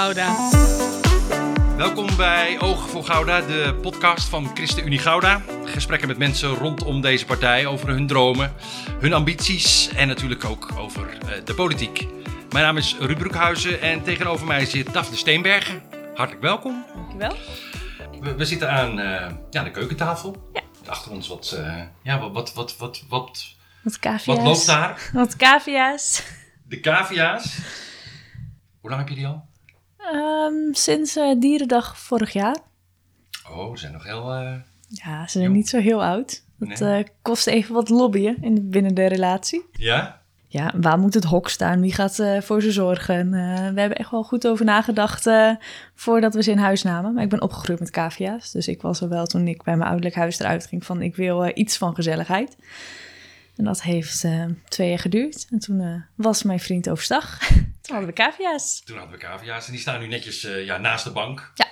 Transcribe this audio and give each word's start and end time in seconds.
Gouda. 0.00 0.50
Welkom 1.76 2.16
bij 2.16 2.60
Oog 2.60 2.88
voor 2.88 3.04
Gouda, 3.04 3.40
de 3.40 3.78
podcast 3.82 4.28
van 4.28 4.50
ChristenUnie 4.54 4.98
Gouda. 4.98 5.42
Gesprekken 5.64 6.08
met 6.08 6.18
mensen 6.18 6.48
rondom 6.48 7.00
deze 7.00 7.24
partij 7.24 7.66
over 7.66 7.88
hun 7.88 8.06
dromen, 8.06 8.52
hun 9.00 9.12
ambities 9.12 9.88
en 9.88 10.08
natuurlijk 10.08 10.44
ook 10.44 10.70
over 10.76 11.18
eh, 11.18 11.44
de 11.44 11.54
politiek. 11.54 12.06
Mijn 12.50 12.64
naam 12.64 12.76
is 12.76 12.96
Ruud 12.98 13.18
Broekhuizen 13.18 13.80
en 13.80 14.02
tegenover 14.02 14.46
mij 14.46 14.66
zit 14.66 14.92
Daphne 14.92 15.16
Steenbergen. 15.16 15.82
Hartelijk 16.14 16.42
welkom. 16.42 16.84
Dankjewel. 16.94 17.36
We, 18.20 18.34
we 18.34 18.44
zitten 18.44 18.70
aan 18.70 18.98
eh, 18.98 19.32
ja, 19.50 19.62
de 19.62 19.70
keukentafel. 19.70 20.48
Ja. 20.52 20.60
Achter 20.86 21.10
ons 21.10 21.28
wat, 21.28 21.52
eh, 21.52 21.82
ja, 22.02 22.18
wat, 22.18 22.32
wat, 22.32 22.54
wat, 22.54 22.76
wat, 22.76 23.04
wat, 23.08 23.54
Wat 23.82 23.98
cavia's. 23.98 24.24
wat 24.36 24.42
loopt 24.46 24.66
daar? 24.66 25.10
Wat 25.12 25.36
cavia's. 25.36 26.22
De 26.64 26.80
cavia's. 26.80 27.58
Hoe 28.80 28.90
lang 28.90 29.02
heb 29.02 29.08
je 29.08 29.14
die 29.14 29.26
al? 29.26 29.49
Ehm, 30.12 30.72
sinds 30.72 31.16
eh, 31.16 31.38
Dierendag 31.40 31.98
vorig 31.98 32.32
jaar. 32.32 32.56
Oh, 33.50 33.70
ze 33.72 33.78
zijn 33.78 33.92
nog 33.92 34.04
heel... 34.04 34.32
eh, 34.32 34.54
Ja, 34.88 35.22
ze 35.24 35.30
zijn 35.30 35.44
Jong. 35.44 35.56
niet 35.56 35.68
zo 35.68 35.78
heel 35.78 36.04
oud. 36.04 36.44
Dat 36.58 36.78
Nee. 36.78 36.98
eh, 37.04 37.08
kost 37.22 37.46
even 37.46 37.74
wat 37.74 37.88
lobbyen 37.88 38.36
in, 38.42 38.70
binnen 38.70 38.94
de 38.94 39.06
relatie. 39.06 39.64
Ja? 39.72 40.18
Ja, 40.46 40.72
waar 40.80 40.98
moet 40.98 41.14
het 41.14 41.24
hok 41.24 41.48
staan? 41.48 41.80
Wie 41.80 41.94
gaat 41.94 42.22
voor 42.40 42.62
ze 42.62 42.72
zorgen? 42.72 43.30
We 43.74 43.80
hebben 43.80 43.92
echt 43.96 44.10
wel 44.10 44.22
goed 44.22 44.46
over 44.46 44.64
nagedacht 44.64 45.28
voordat 45.94 46.34
we 46.34 46.42
ze 46.42 46.50
in 46.50 46.58
huis 46.58 46.82
namen. 46.82 47.14
Maar 47.14 47.22
ik 47.22 47.28
ben 47.28 47.42
opgegroeid 47.42 47.80
met 47.80 47.90
cavia's. 47.90 48.50
Dus 48.50 48.68
ik 48.68 48.82
was 48.82 49.00
er 49.00 49.08
wel 49.08 49.26
toen 49.26 49.46
ik 49.48 49.62
bij 49.62 49.74
mijn 49.76 49.86
ouderlijk 49.88 50.14
huis 50.16 50.38
eruit 50.38 50.66
ging 50.66 50.84
van 50.84 51.02
ik 51.02 51.16
wil 51.16 51.50
iets 51.54 51.76
van 51.76 51.94
gezelligheid. 51.94 52.56
En 53.56 53.64
dat 53.64 53.82
heeft 53.82 54.26
twee 54.68 54.88
jaar 54.88 54.98
geduurd. 54.98 55.46
En 55.50 55.58
toen 55.58 56.04
was 56.14 56.42
mijn 56.42 56.60
vriend 56.60 56.88
overstag. 56.88 57.38
toen 57.90 57.98
hadden 57.98 58.16
we 58.16 58.22
cavia's. 58.22 58.82
Toen 58.84 58.96
hadden 58.98 59.18
we 59.18 59.24
cavia's 59.24 59.66
en 59.66 59.72
die 59.72 59.80
staan 59.80 60.00
nu 60.00 60.06
netjes 60.06 60.44
eh, 60.44 60.64
ja, 60.64 60.78
naast 60.78 61.04
de 61.04 61.10
bank. 61.10 61.52
Ja. 61.54 61.66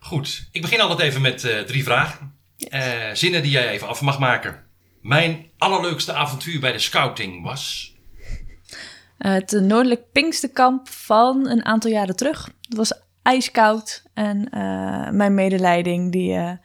Goed, 0.00 0.48
ik 0.52 0.60
begin 0.60 0.80
altijd 0.80 1.00
even 1.00 1.20
met 1.20 1.44
eh, 1.44 1.60
drie 1.60 1.84
vragen. 1.84 2.34
Eh, 2.68 3.10
zinnen 3.12 3.42
die 3.42 3.50
jij 3.50 3.68
even 3.68 3.88
af 3.88 4.00
mag 4.00 4.18
maken. 4.18 4.64
Mijn 5.00 5.50
allerleukste 5.58 6.12
avontuur 6.12 6.60
bij 6.60 6.72
de 6.72 6.78
scouting 6.78 7.42
was... 7.42 7.92
Het 9.18 9.50
Noordelijk 9.50 10.12
Pinksterkamp 10.12 10.88
van 10.88 11.48
een 11.48 11.64
aantal 11.64 11.90
jaren 11.90 12.16
terug. 12.16 12.50
Het 12.60 12.76
was 12.76 12.92
ijskoud 13.22 14.02
en 14.14 14.48
mijn 15.16 15.34
medeleiding 15.34 16.12
die 16.12 16.58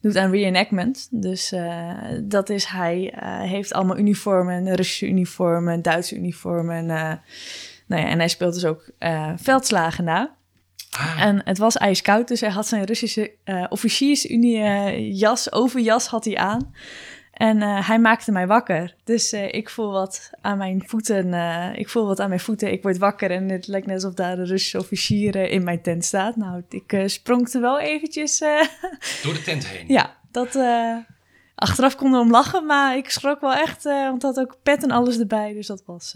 doet 0.00 0.16
aan 0.16 0.30
reenactment. 0.30 1.08
Dus 1.10 1.52
dat 2.22 2.48
is 2.48 2.64
hij 2.64 3.10
eh, 3.10 3.40
heeft 3.40 3.72
allemaal 3.72 3.98
uniformen, 3.98 4.74
Russische 4.74 5.06
uniformen, 5.06 5.82
Duitse 5.82 6.16
uniformen. 6.16 7.20
Nou 7.86 8.02
ja, 8.02 8.08
en 8.08 8.18
hij 8.18 8.28
speelt 8.28 8.54
dus 8.54 8.64
ook 8.64 8.90
eh, 8.98 9.32
veldslagen 9.36 10.04
na. 10.04 10.34
Ah, 10.90 11.20
En 11.20 11.40
het 11.44 11.58
was 11.58 11.76
ijskoud, 11.76 12.28
dus 12.28 12.40
hij 12.40 12.50
had 12.50 12.66
zijn 12.66 12.84
Russische 12.84 13.32
eh 13.44 13.64
officiersunie 13.68 14.58
eh, 14.58 15.18
jas, 15.18 15.52
overjas 15.52 16.06
had 16.06 16.24
hij 16.24 16.36
aan. 16.36 16.74
En 17.32 17.62
hij 17.62 17.98
maakte 17.98 18.32
mij 18.32 18.46
wakker. 18.46 18.94
Dus 19.04 19.32
ik 19.32 19.70
voel 19.70 19.90
wat 19.90 20.30
aan 20.40 20.58
mijn 20.58 20.82
voeten. 20.86 21.34
ik 21.74 21.88
voel 21.88 22.06
wat 22.06 22.20
aan 22.20 22.28
mijn 22.28 22.40
voeten. 22.40 22.72
Ik 22.72 22.82
word 22.82 22.98
wakker 22.98 23.30
en 23.30 23.48
het 23.48 23.66
lijkt 23.66 23.86
net 23.86 23.94
alsof 23.94 24.14
daar 24.14 24.38
een 24.38 24.46
Russische 24.46 24.78
officier 24.78 25.36
in 25.36 25.64
mijn 25.64 25.82
tent 25.82 26.04
staat. 26.04 26.36
Nou, 26.36 26.62
ik 26.68 27.02
sprong 27.06 27.52
er 27.52 27.60
wel 27.60 27.80
eventjes. 27.80 28.38
door 29.22 29.32
de 29.32 29.42
tent 29.44 29.66
heen. 29.66 29.84
ja, 29.88 30.16
dat. 30.30 30.58
achteraf 31.54 31.96
konden 31.96 32.18
we 32.18 32.24
om 32.24 32.30
lachen, 32.32 32.66
maar 32.66 32.96
ik 32.96 33.10
schrok 33.10 33.40
wel 33.40 33.54
echt. 33.54 33.82
want 33.82 34.22
had 34.22 34.38
ook 34.38 34.56
pet 34.62 34.82
en 34.82 34.90
alles 34.90 35.18
erbij. 35.18 35.52
Dus 35.52 35.66
dat 35.66 35.82
was. 35.86 36.14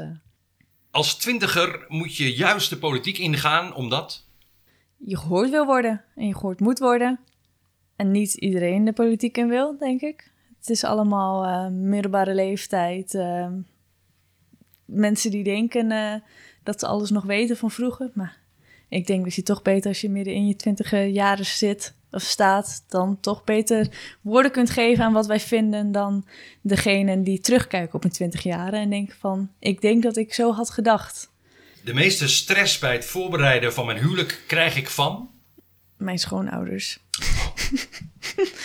Als 0.90 1.14
twintiger 1.14 1.84
moet 1.88 2.16
je 2.16 2.34
juist 2.34 2.70
de 2.70 2.78
politiek 2.78 3.18
ingaan 3.18 3.74
omdat... 3.74 4.26
je 4.96 5.16
gehoord 5.16 5.50
wil 5.50 5.66
worden 5.66 6.04
en 6.16 6.26
je 6.26 6.34
gehoord 6.34 6.60
moet 6.60 6.78
worden. 6.78 7.20
En 7.96 8.10
niet 8.10 8.34
iedereen 8.34 8.84
de 8.84 8.92
politiek 8.92 9.36
in 9.36 9.48
wil, 9.48 9.78
denk 9.78 10.00
ik. 10.00 10.30
Het 10.58 10.70
is 10.70 10.84
allemaal 10.84 11.44
eh, 11.44 11.68
middelbare 11.72 12.34
leeftijd. 12.34 13.14
eh, 13.14 13.48
mensen 14.84 15.30
die 15.30 15.44
denken 15.44 15.90
eh, 15.90 16.14
dat 16.62 16.80
ze 16.80 16.86
alles 16.86 17.10
nog 17.10 17.24
weten 17.24 17.56
van 17.56 17.70
vroeger. 17.70 18.10
Maar 18.14 18.39
ik 18.90 19.06
denk 19.06 19.24
dat 19.24 19.34
je 19.34 19.42
toch 19.42 19.62
beter 19.62 19.88
als 19.88 20.00
je 20.00 20.10
midden 20.10 20.34
in 20.34 20.46
je 20.46 20.56
twintige 20.56 20.96
jaren 21.12 21.46
zit 21.46 21.94
of 22.10 22.22
staat... 22.22 22.84
dan 22.88 23.20
toch 23.20 23.44
beter 23.44 23.88
woorden 24.20 24.50
kunt 24.50 24.70
geven 24.70 25.04
aan 25.04 25.12
wat 25.12 25.26
wij 25.26 25.40
vinden... 25.40 25.92
dan 25.92 26.26
degene 26.62 27.22
die 27.22 27.40
terugkijken 27.40 27.94
op 27.94 28.02
hun 28.02 28.12
twintig 28.12 28.42
jaren 28.42 28.80
en 28.80 28.90
denken 28.90 29.16
van... 29.18 29.50
ik 29.58 29.80
denk 29.80 30.02
dat 30.02 30.16
ik 30.16 30.34
zo 30.34 30.52
had 30.52 30.70
gedacht. 30.70 31.30
De 31.84 31.94
meeste 31.94 32.28
stress 32.28 32.78
bij 32.78 32.92
het 32.92 33.04
voorbereiden 33.04 33.72
van 33.72 33.86
mijn 33.86 33.98
huwelijk 33.98 34.42
krijg 34.46 34.76
ik 34.76 34.88
van... 34.88 35.30
Mijn 35.96 36.18
schoonouders. 36.18 36.98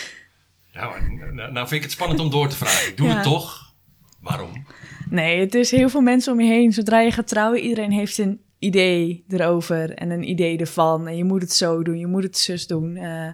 Nou, 0.72 1.12
nou, 1.32 1.52
nou 1.52 1.68
vind 1.68 1.72
ik 1.72 1.82
het 1.82 1.90
spannend 1.92 2.20
om 2.20 2.30
door 2.30 2.48
te 2.48 2.56
vragen. 2.56 2.88
Ik 2.88 2.96
doe 2.96 3.08
Ja. 3.08 3.14
het 3.14 3.22
toch. 3.22 3.74
Waarom? 4.20 4.66
Nee, 5.10 5.40
het 5.40 5.54
is 5.54 5.70
heel 5.70 5.88
veel 5.88 6.00
mensen 6.00 6.32
om 6.32 6.40
je 6.40 6.46
heen. 6.46 6.72
Zodra 6.72 7.00
je 7.00 7.10
gaat 7.10 7.28
trouwen, 7.28 7.60
iedereen 7.60 7.92
heeft 7.92 8.18
een 8.18 8.40
idee 8.58 9.24
erover 9.28 9.94
en 9.94 10.10
een 10.10 10.28
idee 10.28 10.58
ervan. 10.58 11.06
En 11.08 11.16
je 11.16 11.24
moet 11.24 11.42
het 11.42 11.52
zo 11.52 11.82
doen, 11.82 11.98
je 11.98 12.06
moet 12.06 12.22
het 12.22 12.38
zus 12.38 12.66
doen. 12.66 12.96
Eh, 12.96 13.28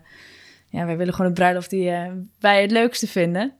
ja, 0.68 0.86
wij 0.86 0.96
willen 0.96 1.14
gewoon 1.14 1.26
een 1.26 1.36
bruiloft 1.36 1.70
die 1.70 1.90
eh, 1.90 2.12
wij 2.38 2.62
het 2.62 2.70
leukste 2.70 3.06
vinden. 3.06 3.54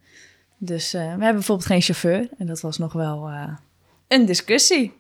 Dus 0.59 0.95
eh, 0.95 1.01
we 1.01 1.07
hebben 1.07 1.35
bijvoorbeeld 1.35 1.69
geen 1.69 1.83
chauffeur. 1.83 2.29
En 2.39 2.47
dat 2.47 2.61
was 2.61 2.79
nog 2.79 2.93
wel 2.93 3.31
een 4.09 4.27
discussie. 4.27 4.93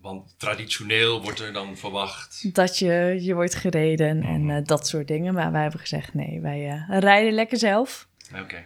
Want 0.00 0.34
traditioneel 0.36 1.22
wordt 1.22 1.40
er 1.40 1.52
dan 1.52 1.76
verwacht... 1.76 2.54
Dat 2.54 2.78
je, 2.78 3.18
je 3.20 3.34
wordt 3.34 3.54
gereden 3.54 4.22
en 4.22 4.50
eh, 4.50 4.64
dat 4.64 4.86
soort 4.86 5.08
dingen. 5.08 5.34
Maar 5.34 5.52
wij 5.52 5.62
hebben 5.62 5.80
gezegd, 5.80 6.14
nee, 6.14 6.40
wij 6.40 6.84
rijden 6.88 7.32
lekker 7.32 7.58
zelf. 7.58 8.08
Oké, 8.40 8.64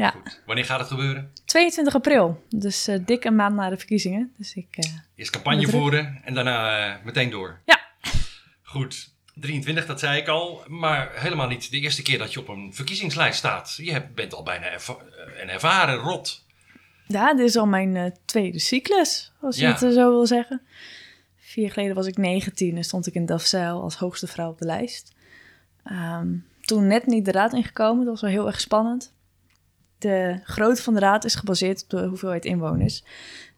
Ja, 0.00 0.10
goed. 0.10 0.40
Wanneer 0.46 0.64
gaat 0.64 0.78
het 0.78 0.88
gebeuren? 0.88 1.32
22 1.44 1.94
april. 1.94 2.44
Dus 2.48 2.86
eh, 2.88 2.98
dik 3.06 3.24
een 3.24 3.34
maand 3.34 3.56
na 3.56 3.68
de 3.68 3.76
verkiezingen. 3.76 4.32
Dus 4.36 4.54
ik... 4.54 4.66
eh, 4.70 4.90
Eerst 5.14 5.30
campagne 5.30 5.68
voeren 5.68 6.20
en 6.24 6.34
daarna 6.34 6.86
eh, 6.94 7.04
meteen 7.04 7.30
door. 7.30 7.60
Ja. 7.64 7.80
Goed, 8.62 9.12
23, 9.34 9.86
dat 9.86 10.00
zei 10.00 10.20
ik 10.20 10.28
al. 10.28 10.64
Maar 10.66 11.10
helemaal 11.14 11.46
niet 11.48 11.70
de 11.70 11.78
eerste 11.80 12.02
keer 12.02 12.18
dat 12.18 12.32
je 12.32 12.40
op 12.40 12.48
een 12.48 12.74
verkiezingslijst 12.74 13.38
staat. 13.38 13.74
Je 13.76 13.92
hebt- 13.92 14.14
bent 14.14 14.34
al 14.34 14.42
bijna 14.42 14.66
erva- 14.66 14.96
een 15.42 15.48
ervaren 15.48 15.96
rot. 15.96 16.44
Ja, 17.06 17.34
dit 17.34 17.46
is 17.48 17.56
al 17.56 17.66
mijn 17.66 18.16
tweede 18.24 18.58
cyclus, 18.58 19.32
als 19.40 19.56
je 19.56 19.62
Ja. 19.62 19.68
het 19.70 19.78
zo 19.78 20.10
wil 20.10 20.26
zeggen. 20.26 20.62
Vier 21.36 21.64
jaar 21.64 21.72
geleden 21.72 21.94
was 21.94 22.06
ik 22.06 22.16
19 22.16 22.76
en 22.76 22.84
stond 22.84 23.06
ik 23.06 23.14
in 23.14 23.26
Delfzijl 23.26 23.82
als 23.82 23.96
hoogste 23.96 24.26
vrouw 24.26 24.50
op 24.50 24.58
de 24.58 24.64
lijst. 24.64 25.12
Ehm, 25.84 26.28
toen 26.60 26.86
net 26.86 27.06
niet 27.06 27.24
de 27.24 27.32
raad 27.32 27.52
ingekomen, 27.52 28.04
dat 28.04 28.12
was 28.12 28.20
wel 28.20 28.30
heel 28.30 28.46
erg 28.46 28.60
spannend. 28.60 29.12
De 30.00 30.40
grootte 30.44 30.82
van 30.82 30.94
de 30.94 31.00
raad 31.00 31.24
is 31.24 31.34
gebaseerd 31.34 31.82
op 31.82 31.90
de 31.90 32.06
hoeveelheid 32.06 32.44
inwoners. 32.44 33.04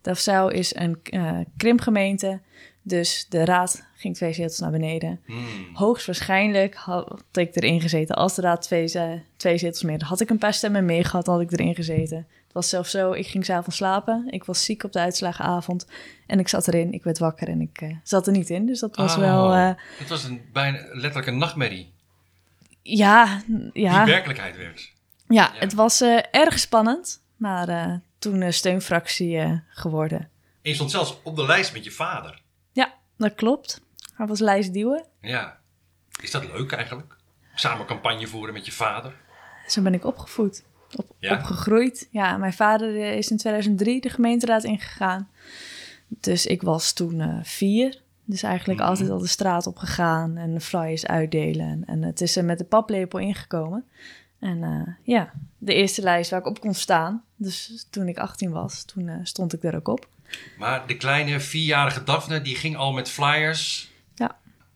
Delfzijl 0.00 0.48
is 0.50 0.75
een 0.75 0.98
eh, 1.03 1.38
krimpgemeente, 1.56 2.41
dus 2.82 3.26
de 3.28 3.44
raad 3.44 3.84
ging 3.97 4.14
twee 4.16 4.32
zetels 4.32 4.58
naar 4.58 4.70
beneden. 4.70 5.20
Hmm. 5.26 5.44
Hoogstwaarschijnlijk 5.75 6.75
had 6.75 7.22
ik 7.32 7.56
erin 7.56 7.80
gezeten. 7.80 8.16
Als 8.16 8.34
de 8.34 8.42
raad 8.42 8.62
twee, 8.62 8.86
ze- 8.86 9.20
twee 9.36 9.58
zetels 9.58 9.82
meer 9.82 9.98
had, 9.98 10.08
had 10.08 10.20
ik 10.20 10.30
een 10.30 10.38
paar 10.38 10.54
stemmen 10.54 10.84
meer 10.84 11.04
gehad, 11.04 11.26
had 11.26 11.41
ik 11.41 11.53
erin 11.53 11.75
gezeten. 11.75 12.16
Het 12.16 12.53
was 12.53 12.69
zelfs 12.69 12.91
zo, 12.91 13.12
ik 13.12 13.26
ging 13.26 13.44
s'avonds 13.44 13.76
slapen. 13.76 14.26
Ik 14.30 14.44
was 14.44 14.64
ziek 14.64 14.84
op 14.84 14.92
de 14.92 14.98
uitslagenavond. 14.98 15.86
En 16.26 16.38
ik 16.38 16.48
zat 16.48 16.69
erin, 16.69 16.92
ik 16.92 17.04
werd 17.04 17.19
wakker 17.19 17.48
en 17.48 17.60
ik 17.60 17.80
eh, 17.80 17.97
zat 18.03 18.26
er 18.26 18.32
niet 18.32 18.50
in. 18.50 18.66
Dus 18.66 18.80
dat 18.80 18.97
was 18.97 19.12
Oh, 19.14 19.19
wel, 19.20 19.53
eh, 19.53 19.70
Het 19.98 20.09
was 20.09 20.24
een, 20.24 20.41
bijna 20.53 20.78
letterlijk 20.92 21.26
een 21.26 21.38
nachtmerrie. 21.38 21.92
ja, 22.82 23.42
ja, 23.72 24.04
Die 24.04 24.12
werkelijkheid 24.12 24.56
werd. 24.56 24.92
Ja, 25.32 25.50
Ja. 25.54 25.59
het 25.59 25.75
was 25.75 26.00
eh, 26.00 26.19
erg 26.31 26.59
spannend. 26.59 27.20
Maar 27.37 27.68
eh, 27.68 27.95
toen 28.18 28.42
eh, 28.42 28.51
steunfractie 28.51 29.62
geworden. 29.68 30.18
En 30.62 30.71
je 30.71 30.74
stond 30.74 30.91
zelfs 30.91 31.16
op 31.22 31.36
de 31.36 31.45
lijst 31.47 31.72
met 31.72 31.84
je 31.84 31.91
vader. 31.91 32.42
Ja, 32.72 32.92
dat 33.16 33.34
klopt. 33.34 33.80
Hij 34.15 34.27
was 34.27 34.39
Lijs 34.41 34.71
Duwen. 34.71 35.04
Ja. 35.21 35.59
Is 36.22 36.30
dat 36.30 36.45
leuk 36.53 36.72
eigenlijk? 36.72 37.16
Samen 37.54 37.86
campagne 37.86 38.27
voeren 38.27 38.54
met 38.54 38.66
je 38.66 38.72
vader? 38.72 39.12
Zo 39.66 39.83
ben 39.83 39.95
ik 39.95 40.04
opgevoed. 40.04 40.65
Op, 40.97 41.06
Ja? 41.18 41.34
Opgegroeid. 41.36 42.09
Ja, 42.10 42.36
mijn 42.36 42.53
vader 42.53 42.95
is 43.16 43.30
in 43.30 43.36
2003 43.36 44.01
de 44.01 44.09
gemeenteraad 44.10 44.65
ingegaan. 44.65 45.28
Dus 46.09 46.47
ik 46.47 46.62
was 46.62 46.92
toen 46.92 47.41
vier. 47.42 48.01
Dus 48.24 48.42
eigenlijk 48.42 48.80
Mhm. 48.80 48.89
altijd 48.89 49.10
al 49.10 49.18
de 49.18 49.27
straat 49.27 49.66
op 49.66 49.77
gegaan 49.77 50.36
en 50.36 50.54
de 50.54 50.60
flyers 50.60 51.06
uitdelen. 51.06 51.83
En 51.86 52.03
het 52.03 52.21
is 52.21 52.36
er 52.36 52.45
met 52.45 52.59
de 52.59 52.65
paplepel 52.65 53.18
ingekomen. 53.18 53.84
En 54.42 54.62
eh, 54.62 54.94
ja, 55.15 55.33
de 55.59 55.74
eerste 55.74 56.03
lijst 56.03 56.30
waar 56.30 56.41
ik 56.41 56.47
op 56.47 56.60
kon 56.60 56.74
staan. 56.74 57.22
Dus 57.36 57.86
toen 57.91 58.09
ik 58.09 58.18
18 58.18 58.50
was, 58.50 58.84
toen 58.84 59.09
eh, 59.09 59.15
stond 59.22 59.53
ik 59.53 59.62
er 59.65 59.77
ook 59.77 59.89
op. 59.89 60.09
Maar 60.59 60.86
de 60.86 60.97
kleine 60.97 61.41
vierjarige 61.41 62.04
Daphne, 62.04 62.41
die 62.42 62.54
ging 62.56 62.77
al 62.77 62.92
met 62.92 63.10
flyers. 63.10 63.91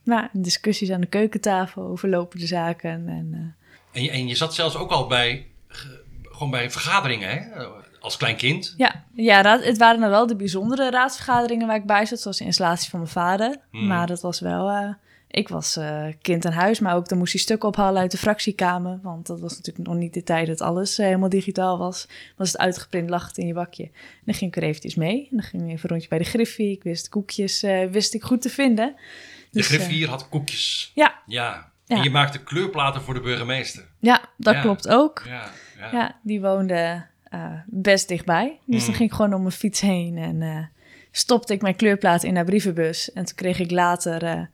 Nou, 0.03 0.29
discussies 0.33 0.91
aan 0.91 1.01
de 1.01 1.07
keukentafel 1.07 1.83
over 1.83 2.09
lopende 2.09 2.47
zaken. 2.47 2.91
En, 2.91 3.29
eh, 3.33 3.97
En 3.97 4.03
je, 4.03 4.11
en 4.11 4.29
je 4.29 4.35
zat 4.35 4.55
zelfs 4.55 4.77
ook 4.77 4.91
al 4.91 5.07
bij 5.07 5.47
ge- 5.69 6.03
gewoon 6.23 6.51
bij 6.51 6.71
vergaderingen, 6.71 7.29
hè? 7.31 7.65
als 8.01 8.17
klein 8.17 8.37
kind. 8.37 8.75
Ja, 8.77 9.05
ja 9.15 9.41
raad, 9.43 9.65
het 9.65 9.79
waren 9.79 10.01
dan 10.01 10.11
wel 10.11 10.27
de 10.27 10.37
bijzondere 10.37 10.91
raadsvergaderingen 10.91 11.67
waar 11.67 11.77
ik 11.77 11.87
bij 11.87 12.07
zat, 12.07 12.21
zoals 12.21 12.39
de 12.39 12.45
installatie 12.45 12.91
van 12.91 12.99
mijn 12.99 13.11
vader. 13.11 13.57
Hmm. 13.71 13.87
Maar 13.87 14.07
dat 14.07 14.21
was 14.21 14.41
wel, 14.41 14.95
ik 15.31 15.49
was 15.49 15.77
eh, 15.77 16.07
kind 16.23 16.45
aan 16.47 16.53
huis, 16.53 16.81
maar 16.81 16.95
ook 16.95 17.09
dan 17.09 17.19
moest 17.19 17.33
hij 17.33 17.41
stukken 17.41 17.69
ophalen 17.69 18.01
uit 18.03 18.11
de 18.11 18.17
fractiekamer. 18.19 18.99
Want 19.03 19.27
dat 19.27 19.41
was 19.41 19.57
natuurlijk 19.57 19.89
nog 19.89 19.97
niet 19.97 20.15
de 20.15 20.23
tijd 20.23 20.47
dat 20.47 20.61
alles 20.61 20.99
eh, 20.99 21.07
helemaal 21.07 21.29
digitaal 21.29 21.79
was. 21.79 22.09
Was 22.37 22.53
het 22.53 22.61
uitgeprint, 22.61 23.11
lag 23.11 23.27
het 23.27 23.39
in 23.39 23.47
je 23.47 23.53
bakje. 23.53 23.83
En 23.85 23.91
dan 24.25 24.35
ging 24.35 24.51
ik 24.51 24.63
er 24.63 24.69
eventjes 24.69 24.95
mee. 24.95 25.21
En 25.31 25.37
dan 25.37 25.43
ging 25.43 25.63
ik 25.63 25.69
even 25.69 25.81
een 25.83 25.89
rondje 25.91 26.09
bij 26.09 26.19
de 26.19 26.25
griffie. 26.25 26.71
Ik 26.71 26.83
wist 26.83 27.09
koekjes, 27.09 27.63
eh, 27.63 27.87
wist 27.91 28.15
ik 28.15 28.23
goed 28.23 28.43
te 28.43 28.49
vinden. 28.51 28.95
De 28.97 29.59
Dus, 29.59 29.67
griffier 29.67 30.09
had 30.09 30.29
koekjes. 30.29 30.91
ja, 30.95 31.15
Ja. 31.27 31.71
Ja. 31.89 31.97
En 31.97 32.03
je 32.03 32.11
maakte 32.11 32.43
kleurplaten 32.43 33.03
voor 33.03 33.15
de 33.15 33.21
burgemeester. 33.21 33.85
ja, 33.99 34.21
dat 34.37 34.55
Ja. 34.55 34.61
klopt 34.61 34.89
ook. 34.89 35.23
Ja, 35.27 35.51
ja. 35.79 35.91
Ja, 35.93 36.17
die 36.23 36.41
woonde 36.41 37.07
best 37.67 38.09
dichtbij. 38.09 38.59
Dus 38.67 38.81
dan 38.81 38.91
Mm. 38.91 38.95
ging 38.97 39.11
ik 39.11 39.17
gewoon 39.17 39.35
om 39.35 39.41
mijn 39.41 39.53
fiets 39.55 39.81
heen 39.81 40.19
en 40.19 40.71
stopte 41.11 41.53
ik 41.53 41.63
mijn 41.63 41.77
kleurplaat 41.77 42.23
in 42.23 42.35
haar 42.37 42.45
brievenbus. 42.45 43.13
En 43.13 43.25
toen 43.25 43.35
kreeg 43.35 43.59
ik 43.59 43.71
later 43.71 44.49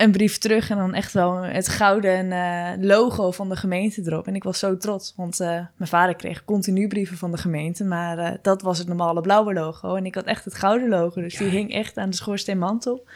een 0.00 0.12
brief 0.12 0.38
terug 0.38 0.70
en 0.70 0.76
dan 0.76 0.94
echt 0.94 1.12
wel 1.12 1.34
het 1.36 1.68
gouden 1.68 2.32
eh, 2.32 2.72
logo 2.78 3.30
van 3.30 3.48
de 3.48 3.56
gemeente 3.56 4.02
erop. 4.04 4.26
En 4.26 4.34
ik 4.34 4.42
was 4.42 4.58
zo 4.58 4.76
trots, 4.76 5.12
want 5.16 5.40
eh, 5.40 5.46
mijn 5.48 5.88
vader 5.90 6.14
kreeg 6.16 6.44
continu 6.44 6.88
brieven 6.88 7.16
van 7.16 7.30
de 7.30 7.38
gemeente, 7.38 7.84
maar 7.84 8.18
eh, 8.18 8.38
dat 8.42 8.62
was 8.62 8.78
het 8.78 8.86
normale 8.88 9.20
blauwe 9.20 9.52
logo. 9.52 9.94
En 9.94 10.06
ik 10.06 10.14
had 10.14 10.24
echt 10.24 10.44
het 10.44 10.54
gouden 10.54 10.88
logo, 10.88 11.20
dus 11.20 11.36
die 11.36 11.48
hing 11.48 11.72
echt 11.72 11.96
aan 11.96 12.10
de 12.10 12.16
schoorsteenmantel. 12.16 13.06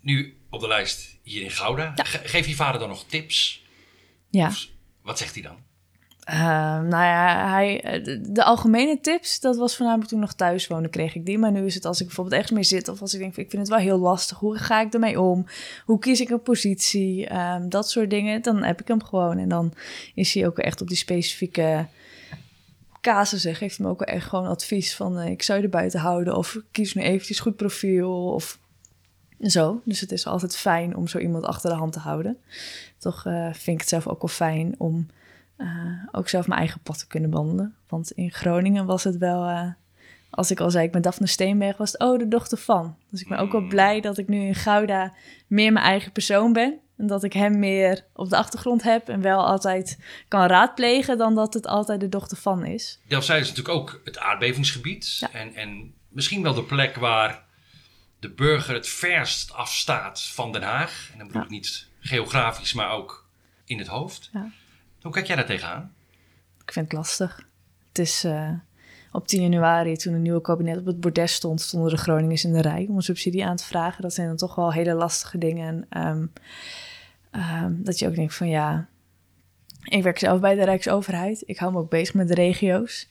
Nu 0.00 0.36
op 0.50 0.60
de 0.60 0.68
lijst 0.68 1.18
hier 1.22 1.42
in 1.42 1.50
Gouda. 1.50 1.92
Ge- 1.96 2.28
geef 2.28 2.46
je 2.46 2.54
vader 2.54 2.80
dan 2.80 2.88
nog 2.88 3.04
tips? 3.04 3.66
Ja. 4.30 4.46
Of 4.46 4.66
wat 5.02 5.18
zegt 5.18 5.34
hij 5.34 5.42
dan? 5.42 5.56
Ehm, 6.28 6.88
nou 6.88 7.04
ja, 7.04 7.50
hij, 7.50 7.80
eh, 7.82 8.18
de, 8.22 8.44
algemene 8.44 9.00
tips, 9.00 9.40
dat 9.40 9.56
was 9.56 9.76
voornamelijk 9.76 10.10
toen 10.10 10.20
nog 10.20 10.32
thuis 10.32 10.66
wonen, 10.66 10.90
kreeg 10.90 11.14
ik 11.14 11.26
die. 11.26 11.38
Maar 11.38 11.52
nu 11.52 11.66
is 11.66 11.74
het 11.74 11.84
als 11.84 12.00
ik 12.00 12.06
bijvoorbeeld 12.06 12.36
ergens 12.36 12.54
mee 12.54 12.64
zit 12.64 12.88
of 12.88 13.00
als 13.00 13.14
ik 13.14 13.20
denk, 13.20 13.36
ik 13.36 13.50
vind 13.50 13.62
het 13.62 13.70
wel 13.70 13.78
heel 13.78 13.98
lastig. 13.98 14.38
Hoe 14.38 14.58
ga 14.58 14.80
ik 14.80 14.92
ermee 14.92 15.20
om? 15.20 15.46
Hoe 15.84 15.98
kies 15.98 16.20
ik 16.20 16.28
een 16.28 16.42
positie? 16.42 17.26
Ehm, 17.26 17.68
dat 17.68 17.90
soort 17.90 18.10
dingen. 18.10 18.42
Dan 18.42 18.62
heb 18.62 18.80
ik 18.80 18.88
hem 18.88 19.04
gewoon. 19.04 19.38
En 19.38 19.48
dan 19.48 19.72
is 20.14 20.34
hij 20.34 20.46
ook 20.46 20.58
echt 20.58 20.80
op 20.80 20.88
die 20.88 20.96
specifieke 20.96 21.86
casussen. 23.00 23.54
Geeft 23.54 23.78
me 23.78 23.88
ook 23.88 24.02
echt 24.02 24.26
gewoon 24.26 24.46
advies 24.46 24.96
van, 24.96 25.18
eh, 25.18 25.30
ik 25.30 25.42
zou 25.42 25.58
je 25.58 25.64
er 25.64 25.70
buiten 25.70 26.00
houden. 26.00 26.36
Of 26.36 26.58
kies 26.70 26.94
nu 26.94 27.02
eventjes 27.02 27.40
goed 27.40 27.56
profiel. 27.56 28.32
Of 28.32 28.58
zo. 29.40 29.80
Dus 29.84 30.00
het 30.00 30.12
is 30.12 30.26
altijd 30.26 30.56
fijn 30.56 30.96
om 30.96 31.08
zo 31.08 31.18
iemand 31.18 31.44
achter 31.44 31.70
de 31.70 31.76
hand 31.76 31.92
te 31.92 31.98
houden. 31.98 32.38
Toch 32.98 33.26
eh, 33.26 33.44
vind 33.52 33.66
ik 33.66 33.80
het 33.80 33.88
zelf 33.88 34.06
ook 34.06 34.20
wel 34.20 34.28
fijn 34.28 34.74
om 34.78 35.06
eh, 35.58 35.66
ook 36.12 36.28
zelf 36.28 36.46
mijn 36.46 36.58
eigen 36.60 36.80
pad 36.80 36.98
te 36.98 37.06
kunnen 37.06 37.30
wandelen. 37.30 37.74
Want 37.88 38.10
in 38.10 38.30
Groningen 38.32 38.86
was 38.86 39.04
het 39.04 39.16
wel, 39.16 39.46
eh, 39.48 39.66
als 40.30 40.50
ik 40.50 40.60
al 40.60 40.70
zei, 40.70 40.84
ik 40.86 40.92
ben 40.92 41.02
Daphne 41.02 41.26
Steenberg, 41.26 41.76
was 41.76 41.92
het, 41.92 42.00
oh, 42.00 42.18
de 42.18 42.28
dochter 42.28 42.58
van. 42.58 42.96
Dus 43.10 43.20
ik 43.20 43.28
ben 43.28 43.38
ook 43.38 43.52
wel 43.52 43.60
Mm. 43.60 43.68
blij 43.68 44.00
dat 44.00 44.18
ik 44.18 44.28
nu 44.28 44.40
in 44.40 44.54
Gouda 44.54 45.12
meer 45.46 45.72
mijn 45.72 45.84
eigen 45.84 46.12
persoon 46.12 46.52
ben. 46.52 46.78
En 46.96 47.06
dat 47.06 47.24
ik 47.24 47.32
hem 47.32 47.58
meer 47.58 48.04
op 48.12 48.28
de 48.28 48.36
achtergrond 48.36 48.82
heb 48.82 49.08
en 49.08 49.20
wel 49.20 49.46
altijd 49.46 49.98
kan 50.28 50.46
raadplegen 50.46 51.18
dan 51.18 51.34
dat 51.34 51.54
het 51.54 51.66
altijd 51.66 52.00
de 52.00 52.08
dochter 52.08 52.36
van 52.36 52.64
is. 52.64 52.98
Delfzijl 53.08 53.40
is 53.40 53.48
natuurlijk 53.48 53.74
ook 53.78 54.00
het 54.04 54.18
aardbevingsgebied. 54.18 55.16
Ja. 55.18 55.32
En, 55.32 55.54
en 55.54 55.92
misschien 56.08 56.42
wel 56.42 56.54
de 56.54 56.62
plek 56.64 56.96
waar 56.96 57.44
de 58.18 58.30
burger 58.30 58.74
het 58.74 58.88
verst 58.88 59.52
afstaat 59.52 60.22
van 60.22 60.52
Den 60.52 60.62
Haag. 60.62 61.08
En 61.12 61.18
dan 61.18 61.26
bedoel 61.26 61.42
Ja. 61.42 61.46
ik 61.48 61.52
niet 61.54 61.86
geografisch, 62.00 62.72
maar 62.72 62.90
ook 62.90 63.26
in 63.64 63.78
het 63.78 63.86
hoofd. 63.88 64.30
Ja. 64.32 64.50
Hoe 65.02 65.12
kijk 65.12 65.26
jij 65.26 65.36
daar 65.36 65.46
tegenaan? 65.46 65.92
Ik 66.64 66.72
vind 66.72 66.84
het 66.84 66.94
lastig. 66.94 67.48
Het 67.88 67.98
is 67.98 68.24
eh, 68.24 68.50
op 69.12 69.26
10 69.26 69.42
januari, 69.42 69.96
toen 69.96 70.14
een 70.14 70.22
nieuwe 70.22 70.40
kabinet 70.40 70.78
op 70.78 70.86
het 70.86 71.00
bordes 71.00 71.32
stond, 71.32 71.60
stonden 71.60 71.90
de 71.90 71.96
Groningers 71.96 72.44
in 72.44 72.52
de 72.52 72.60
rij 72.60 72.86
om 72.88 72.96
een 72.96 73.02
subsidie 73.02 73.46
aan 73.46 73.56
te 73.56 73.64
vragen. 73.64 74.02
Dat 74.02 74.14
zijn 74.14 74.26
dan 74.26 74.36
toch 74.36 74.54
wel 74.54 74.72
hele 74.72 74.94
lastige 74.94 75.38
dingen. 75.38 75.86
En, 75.88 76.32
ehm, 77.30 77.72
dat 77.76 77.98
je 77.98 78.08
ook 78.08 78.14
denkt 78.14 78.34
van 78.34 78.48
ja, 78.48 78.88
ik 79.84 80.02
werk 80.02 80.18
zelf 80.18 80.40
bij 80.40 80.54
de 80.54 80.64
Rijksoverheid. 80.64 81.42
Ik 81.46 81.58
hou 81.58 81.72
me 81.72 81.78
ook 81.78 81.90
bezig 81.90 82.14
met 82.14 82.28
de 82.28 82.34
regio's. 82.34 83.08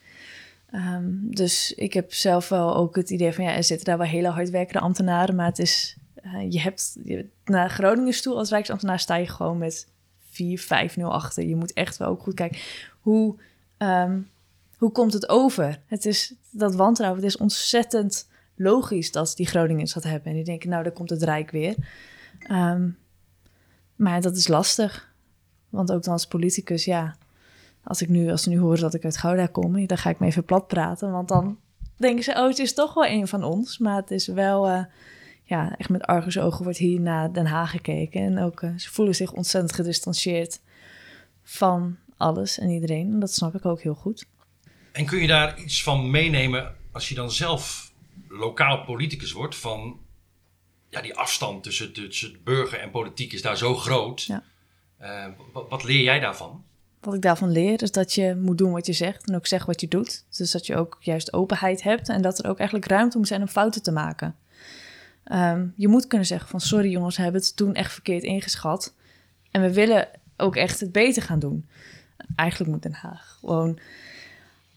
Ehm, 0.71 1.05
dus 1.21 1.73
ik 1.73 1.93
heb 1.93 2.13
zelf 2.13 2.49
wel 2.49 2.75
ook 2.75 2.95
het 2.95 3.09
idee 3.09 3.33
van 3.33 3.43
ja, 3.43 3.55
er 3.55 3.63
zitten 3.63 3.85
daar 3.85 3.97
wel 3.97 4.07
hele 4.07 4.29
hardwerkende 4.29 4.79
ambtenaren, 4.79 5.35
maar 5.35 5.45
het 5.45 5.59
is, 5.59 5.97
eh, 6.15 6.51
je 6.51 6.59
hebt 6.59 6.97
je, 7.03 7.25
naar 7.45 7.69
Groningen 7.69 8.21
toe 8.21 8.35
als 8.35 8.49
Rijksambtenaar 8.49 8.99
sta 8.99 9.15
je 9.15 9.27
gewoon 9.27 9.57
met 9.57 9.87
4, 10.37 10.59
5, 10.59 10.95
0 10.95 11.13
achter. 11.13 11.43
Je 11.45 11.55
moet 11.55 11.73
echt 11.73 11.97
wel 11.97 12.07
ook 12.07 12.21
goed 12.21 12.33
kijken 12.33 12.59
hoe, 13.07 13.35
ehm, 13.77 14.19
hoe 14.77 14.91
komt 14.91 15.13
het 15.13 15.29
over? 15.29 15.79
Het 15.85 16.05
is 16.05 16.33
dat 16.51 16.75
wantrouwen, 16.75 17.21
het 17.21 17.29
is 17.29 17.37
ontzettend 17.37 18.29
logisch 18.55 19.11
dat 19.11 19.33
die 19.35 19.47
Groningers 19.47 19.93
dat 19.93 20.03
hebben. 20.03 20.29
En 20.29 20.35
die 20.35 20.43
denken, 20.43 20.69
nou, 20.69 20.83
daar 20.83 20.91
komt 20.91 21.09
het 21.09 21.23
Rijk 21.23 21.51
weer. 21.51 21.75
Ehm, 22.39 22.89
maar 23.95 24.21
dat 24.21 24.35
is 24.35 24.47
lastig. 24.47 25.13
Want 25.69 25.91
ook 25.91 26.03
dan 26.03 26.13
als 26.13 26.27
politicus, 26.27 26.85
ja, 26.85 27.15
als 27.83 28.01
ik 28.01 28.09
nu, 28.09 28.31
als 28.31 28.43
ze 28.43 28.49
nu 28.49 28.59
horen 28.59 28.79
dat 28.79 28.93
ik 28.93 29.03
uit 29.03 29.17
Gouda 29.17 29.47
kom, 29.47 29.87
dan 29.87 29.97
ga 29.97 30.09
ik 30.09 30.19
me 30.19 30.25
even 30.25 30.45
plat 30.45 30.67
praten. 30.67 31.11
Want 31.11 31.27
dan 31.27 31.57
denken 31.95 32.23
ze, 32.23 32.31
oh, 32.31 32.47
het 32.47 32.59
is 32.59 32.73
toch 32.73 32.93
wel 32.93 33.05
een 33.05 33.27
van 33.27 33.43
ons. 33.43 33.77
Maar 33.77 33.95
het 33.95 34.11
is 34.11 34.27
wel, 34.27 34.67
eh, 34.67 34.83
ja, 35.47 35.77
echt 35.77 35.89
met 35.89 36.03
argusogen 36.03 36.63
wordt 36.63 36.77
hier 36.77 36.99
naar 36.99 37.33
Den 37.33 37.45
Haag 37.45 37.71
gekeken. 37.71 38.21
En 38.21 38.39
ook, 38.39 38.61
eh, 38.61 38.69
ze 38.77 38.91
voelen 38.91 39.15
zich 39.15 39.31
ontzettend 39.31 39.73
gedistanceerd 39.73 40.61
van 41.43 41.97
alles 42.17 42.59
en 42.59 42.69
iedereen. 42.69 43.13
En 43.13 43.19
dat 43.19 43.33
snap 43.33 43.55
ik 43.55 43.65
ook 43.65 43.81
heel 43.81 43.95
goed. 43.95 44.25
En 44.91 45.05
kun 45.05 45.21
je 45.21 45.27
daar 45.27 45.59
iets 45.59 45.83
van 45.83 46.11
meenemen 46.11 46.75
als 46.91 47.09
je 47.09 47.15
dan 47.15 47.31
zelf 47.31 47.91
lokaal 48.27 48.83
politicus 48.83 49.31
wordt? 49.31 49.55
Van 49.55 49.99
ja, 50.89 51.01
die 51.01 51.15
afstand 51.15 51.63
tussen, 51.63 51.93
tussen 51.93 52.37
burger 52.43 52.79
en 52.79 52.91
politiek 52.91 53.33
is 53.33 53.41
daar 53.41 53.57
zo 53.57 53.75
groot. 53.75 54.23
Ja. 54.23 54.43
Eh, 54.97 55.25
wat, 55.53 55.69
wat 55.69 55.83
leer 55.83 56.03
jij 56.03 56.19
daarvan? 56.19 56.63
Wat 56.99 57.13
ik 57.13 57.21
daarvan 57.21 57.51
leer 57.51 57.81
is 57.81 57.91
dat 57.91 58.13
je 58.13 58.35
moet 58.35 58.57
doen 58.57 58.71
wat 58.71 58.85
je 58.85 58.93
zegt 58.93 59.27
en 59.27 59.35
ook 59.35 59.47
zegt 59.47 59.65
wat 59.65 59.81
je 59.81 59.87
doet. 59.87 60.25
Dus 60.37 60.51
dat 60.51 60.65
je 60.65 60.75
ook 60.75 60.97
juist 60.99 61.33
openheid 61.33 61.83
hebt 61.83 62.09
en 62.09 62.21
dat 62.21 62.39
er 62.39 62.49
ook 62.49 62.57
eigenlijk 62.57 62.89
ruimte 62.89 63.17
moet 63.17 63.27
zijn 63.27 63.41
om 63.41 63.47
fouten 63.47 63.83
te 63.83 63.91
maken. 63.91 64.35
Ehm, 65.27 65.67
je 65.75 65.87
moet 65.87 66.07
kunnen 66.07 66.27
zeggen 66.27 66.49
van 66.49 66.59
sorry 66.59 66.91
jongens, 66.91 67.17
we 67.17 67.23
hebben 67.23 67.41
het 67.41 67.55
toen 67.55 67.73
echt 67.73 67.93
verkeerd 67.93 68.23
ingeschat. 68.23 68.93
En 69.51 69.61
we 69.61 69.73
willen 69.73 70.09
ook 70.37 70.55
echt 70.55 70.79
het 70.79 70.91
beter 70.91 71.21
gaan 71.21 71.39
doen. 71.39 71.69
Eigenlijk 72.35 72.71
moet 72.71 72.83
Den 72.83 72.93
Haag 72.93 73.37
gewoon... 73.39 73.79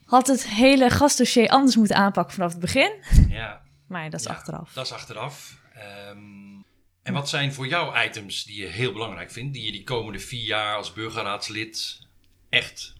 Had 0.04 0.26
het 0.26 0.46
hele 0.46 0.90
gastdossier 0.90 1.48
anders 1.48 1.76
moeten 1.76 1.96
aanpakken 1.96 2.34
vanaf 2.34 2.50
het 2.50 2.60
begin. 2.60 2.92
Ja, 3.28 3.62
Maar 3.86 4.04
ja, 4.04 4.10
dat 4.10 4.20
is 4.20 4.26
Ja, 4.26 4.32
achteraf. 4.32 4.72
Dat 4.72 4.84
is 4.84 4.92
achteraf. 4.92 5.58
Ehm, 5.74 6.18
en 7.02 7.12
wat 7.12 7.28
zijn 7.28 7.52
voor 7.52 7.66
jou 7.66 8.04
items 8.04 8.44
die 8.44 8.60
je 8.60 8.66
heel 8.66 8.92
belangrijk 8.92 9.30
vindt, 9.30 9.54
die 9.54 9.64
je 9.64 9.72
die 9.72 9.84
komende 9.84 10.18
vier 10.18 10.44
jaar 10.44 10.76
als 10.76 10.92
burgerraadslid 10.92 12.06
echt 12.48 12.94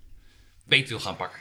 beet 0.66 0.88
wil 0.88 1.00
gaan 1.00 1.16
pakken? 1.16 1.40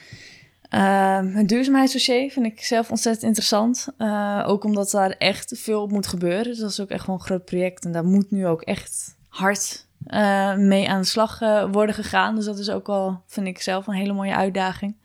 Ehm 0.69 1.35
het 1.35 1.47
duurzaamheidsdossier 1.47 2.31
vind 2.31 2.45
ik 2.45 2.63
zelf 2.63 2.89
ontzettend 2.89 3.25
interessant. 3.25 3.87
Eh, 3.97 4.43
ook 4.47 4.63
omdat 4.63 4.91
daar 4.91 5.11
echt 5.11 5.53
veel 5.57 5.81
op 5.81 5.91
moet 5.91 6.07
gebeuren. 6.07 6.43
Dus 6.43 6.57
dat 6.57 6.69
is 6.69 6.79
ook 6.79 6.89
echt 6.89 7.05
wel 7.05 7.15
een 7.15 7.21
groot 7.21 7.45
project. 7.45 7.85
En 7.85 7.91
daar 7.91 8.05
moet 8.05 8.31
nu 8.31 8.47
ook 8.47 8.61
echt 8.61 9.17
hard 9.27 9.87
eh, 10.05 10.55
mee 10.55 10.89
aan 10.89 11.01
de 11.01 11.07
slag 11.07 11.41
eh, 11.41 11.71
worden 11.71 11.95
gegaan. 11.95 12.35
Dus 12.35 12.45
dat 12.45 12.59
is 12.59 12.69
ook 12.69 12.87
wel, 12.87 13.21
vind 13.25 13.47
ik 13.47 13.61
zelf, 13.61 13.87
een 13.87 13.93
hele 13.93 14.13
mooie 14.13 14.35
uitdaging. 14.35 14.95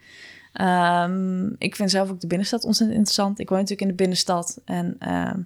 Ehm, 0.53 1.47
ik 1.59 1.77
vind 1.77 1.91
zelf 1.91 2.11
ook 2.11 2.21
de 2.21 2.27
binnenstad 2.27 2.65
ontzettend 2.65 2.99
interessant. 2.99 3.39
Ik 3.39 3.49
woon 3.49 3.59
natuurlijk 3.59 3.89
in 3.89 3.97
de 3.97 4.03
binnenstad. 4.03 4.61
En 4.65 4.97
ehm, 4.99 5.41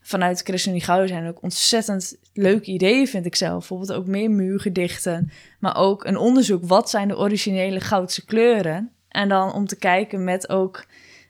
vanuit 0.00 0.42
ChristenUnie 0.42 0.84
Gouden 0.84 1.08
zijn 1.08 1.22
er 1.22 1.30
ook 1.30 1.42
ontzettend 1.42 2.16
leuke 2.32 2.70
ideeën, 2.70 3.06
vind 3.06 3.26
ik 3.26 3.34
zelf. 3.34 3.58
Bijvoorbeeld 3.58 3.92
ook 3.92 4.06
meer 4.06 4.30
muurgedichten. 4.30 5.30
Maar 5.58 5.76
ook 5.76 6.04
een 6.04 6.16
onderzoek, 6.16 6.64
wat 6.64 6.90
zijn 6.90 7.08
de 7.08 7.18
originele 7.18 7.80
goudse 7.80 8.24
kleuren? 8.24 8.90
En 9.12 9.28
dan 9.28 9.52
om 9.52 9.66
te 9.66 9.76
kijken 9.76 10.24
met 10.24 10.48
ook 10.48 10.84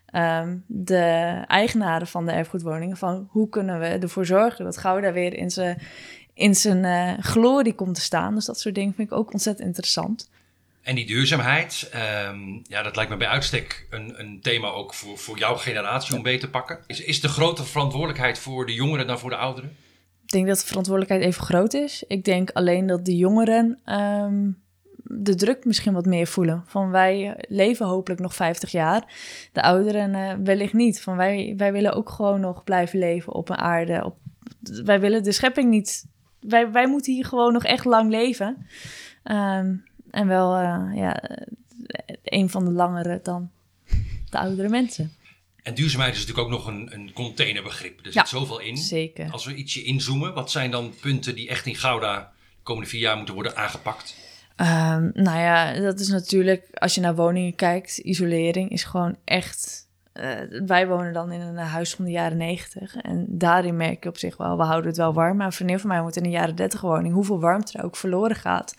ehm, 0.05 0.57
de 0.67 1.43
eigenaren 1.47 2.07
van 2.07 2.25
de 2.25 2.31
erfgoedwoningen... 2.31 2.97
van 2.97 3.27
hoe 3.29 3.49
kunnen 3.49 3.79
we 3.79 3.85
ervoor 3.85 4.25
zorgen 4.25 4.65
dat 4.65 4.77
Gouda 4.77 5.11
weer 5.11 5.33
in 5.33 5.51
zijn, 5.51 5.81
in 6.33 6.55
zijn 6.55 6.85
eh, 6.85 7.23
glorie 7.23 7.73
komt 7.73 7.95
te 7.95 8.01
staan. 8.01 8.35
Dus 8.35 8.45
dat 8.45 8.59
soort 8.59 8.75
dingen 8.75 8.93
vind 8.93 9.11
ik 9.11 9.17
ook 9.17 9.33
ontzettend 9.33 9.67
interessant. 9.67 10.31
En 10.81 10.95
die 10.95 11.05
duurzaamheid, 11.05 11.89
ehm, 11.91 12.39
ja, 12.63 12.83
dat 12.83 12.95
lijkt 12.95 13.11
me 13.11 13.17
bij 13.17 13.27
uitstek 13.27 13.87
een, 13.89 14.19
een 14.19 14.39
thema 14.41 14.67
ook 14.67 14.93
voor, 14.93 15.17
voor 15.17 15.37
jouw 15.37 15.55
generatie 15.55 16.15
om 16.15 16.23
beter 16.23 16.39
te 16.39 16.49
pakken. 16.49 16.79
Is, 16.87 17.01
is 17.01 17.21
de 17.21 17.27
grote 17.27 17.63
verantwoordelijkheid 17.63 18.39
voor 18.39 18.65
de 18.65 18.73
jongeren 18.73 19.07
dan 19.07 19.19
voor 19.19 19.29
de 19.29 19.35
ouderen? 19.35 19.75
Ik 20.23 20.29
denk 20.29 20.47
dat 20.47 20.59
de 20.59 20.65
verantwoordelijkheid 20.65 21.23
even 21.23 21.43
groot 21.43 21.73
is. 21.73 22.03
Ik 22.07 22.23
denk 22.23 22.49
alleen 22.51 22.87
dat 22.87 23.05
de 23.05 23.15
jongeren 23.15 23.79
ehm, 23.85 24.51
de 25.15 25.35
druk 25.35 25.65
misschien 25.65 25.93
wat 25.93 26.05
meer 26.05 26.27
voelen. 26.27 26.63
Van 26.67 26.89
wij 26.89 27.43
leven 27.47 27.85
hopelijk 27.85 28.21
nog 28.21 28.35
50 28.35 28.71
jaar. 28.71 29.13
De 29.51 29.61
ouderen 29.61 30.15
eh, 30.15 30.33
wellicht 30.43 30.73
niet. 30.73 31.01
Van 31.01 31.15
wij, 31.17 31.53
wij 31.57 31.71
willen 31.71 31.93
ook 31.93 32.09
gewoon 32.09 32.39
nog 32.39 32.63
blijven 32.63 32.99
leven 32.99 33.33
op 33.33 33.49
een 33.49 33.57
aarde. 33.57 34.05
Op, 34.05 34.17
wij 34.83 34.99
willen 34.99 35.23
de 35.23 35.31
schepping 35.31 35.69
niet. 35.69 36.05
Wij, 36.39 36.71
wij 36.71 36.87
moeten 36.87 37.13
hier 37.13 37.25
gewoon 37.25 37.53
nog 37.53 37.63
echt 37.63 37.85
lang 37.85 38.09
leven. 38.09 38.67
Ehm, 39.23 39.75
en 40.11 40.27
wel, 40.27 40.55
eh, 40.55 40.89
ja, 40.95 41.29
een 42.23 42.49
van 42.49 42.65
de 42.65 42.71
langere 42.71 43.19
dan 43.23 43.51
de 44.29 44.39
oudere 44.39 44.69
mensen. 44.69 45.11
En 45.63 45.73
duurzaamheid 45.73 46.13
is 46.13 46.19
natuurlijk 46.19 46.47
ook 46.47 46.53
nog 46.53 46.67
een, 46.67 46.93
een 46.93 47.13
containerbegrip. 47.13 47.97
Er 47.97 48.05
zit 48.05 48.13
Ja, 48.13 48.25
zoveel 48.25 48.59
in. 48.59 48.77
Zeker. 48.77 49.31
Als 49.31 49.45
we 49.45 49.55
ietsje 49.55 49.83
inzoomen, 49.83 50.33
wat 50.33 50.51
zijn 50.51 50.71
dan 50.71 50.93
punten 51.01 51.35
die 51.35 51.49
echt 51.49 51.65
in 51.65 51.75
Gouda 51.75 52.19
de 52.19 52.63
komende 52.63 52.89
vier 52.89 52.99
jaar 52.99 53.15
moeten 53.15 53.33
worden 53.33 53.55
aangepakt? 53.55 54.15
Ehm, 54.55 55.09
nou 55.13 55.39
ja, 55.39 55.73
dat 55.79 55.99
is 55.99 56.07
natuurlijk, 56.07 56.67
als 56.73 56.95
je 56.95 57.01
naar 57.01 57.15
woningen 57.15 57.55
kijkt, 57.55 57.97
isolering 57.97 58.69
is 58.69 58.83
gewoon 58.83 59.15
echt. 59.23 59.81
eh, 60.13 60.31
wij 60.65 60.87
wonen 60.87 61.13
dan 61.13 61.31
in 61.31 61.41
een 61.41 61.57
huis 61.57 61.95
van 61.95 62.05
de 62.05 62.11
jaren 62.11 62.37
90. 62.37 62.95
En 62.95 63.25
daarin 63.29 63.77
merk 63.77 64.03
je 64.03 64.09
op 64.09 64.17
zich 64.17 64.37
wel, 64.37 64.57
we 64.57 64.63
houden 64.63 64.87
het 64.87 64.97
wel 64.97 65.13
warm. 65.13 65.37
Maar 65.37 65.45
een 65.45 65.51
vriendin 65.51 65.79
van 65.79 65.89
mij 65.89 66.01
woont 66.01 66.15
in 66.15 66.23
een 66.23 66.29
jaren 66.29 66.55
30 66.55 66.81
woning. 66.81 67.13
Hoeveel 67.13 67.39
warmte 67.39 67.77
er 67.77 67.83
ook 67.83 67.95
verloren 67.95 68.35
gaat. 68.35 68.75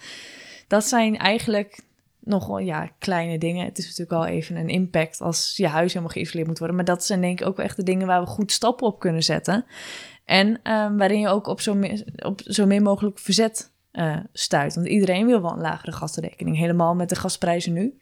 Dat 0.69 0.85
zijn 0.85 1.19
eigenlijk 1.19 1.81
nog 2.21 2.61
ja, 2.61 2.91
kleine 2.99 3.39
dingen. 3.39 3.65
Het 3.65 3.79
is 3.79 3.85
natuurlijk 3.85 4.11
wel 4.11 4.27
even 4.27 4.57
een 4.57 4.69
impact 4.69 5.21
als 5.21 5.53
je 5.57 5.69
huis 5.69 5.93
helemaal 5.93 6.15
geïsoleerd 6.15 6.47
moet 6.47 6.59
worden. 6.59 6.77
Maar 6.77 6.85
dat 6.85 7.05
zijn 7.05 7.21
denk 7.21 7.41
ik 7.41 7.47
ook 7.47 7.59
echt 7.59 7.77
de 7.77 7.83
dingen 7.83 8.07
waar 8.07 8.21
we 8.21 8.27
goed 8.27 8.53
stappen 8.53 8.87
op 8.87 8.99
kunnen 9.01 9.23
zetten. 9.23 9.65
En 10.25 10.61
ehm, 10.63 10.97
waarin 10.97 11.21
je 11.21 11.29
ook 11.29 11.47
op 11.47 11.61
zo, 11.61 11.81
op 12.17 12.41
zo 12.45 12.67
min 12.67 12.83
mogelijk 12.83 13.19
verzet 13.19 13.73
eh, 13.95 14.17
stuit. 14.33 14.75
Want 14.75 14.87
iedereen 14.87 15.27
wil 15.27 15.43
wel 15.43 15.53
een 15.53 15.61
lagere 15.61 15.93
gasrekening, 15.93 16.57
helemaal 16.57 16.95
met 16.95 17.09
de 17.09 17.15
gasprijzen 17.15 17.73
nu. 17.73 17.99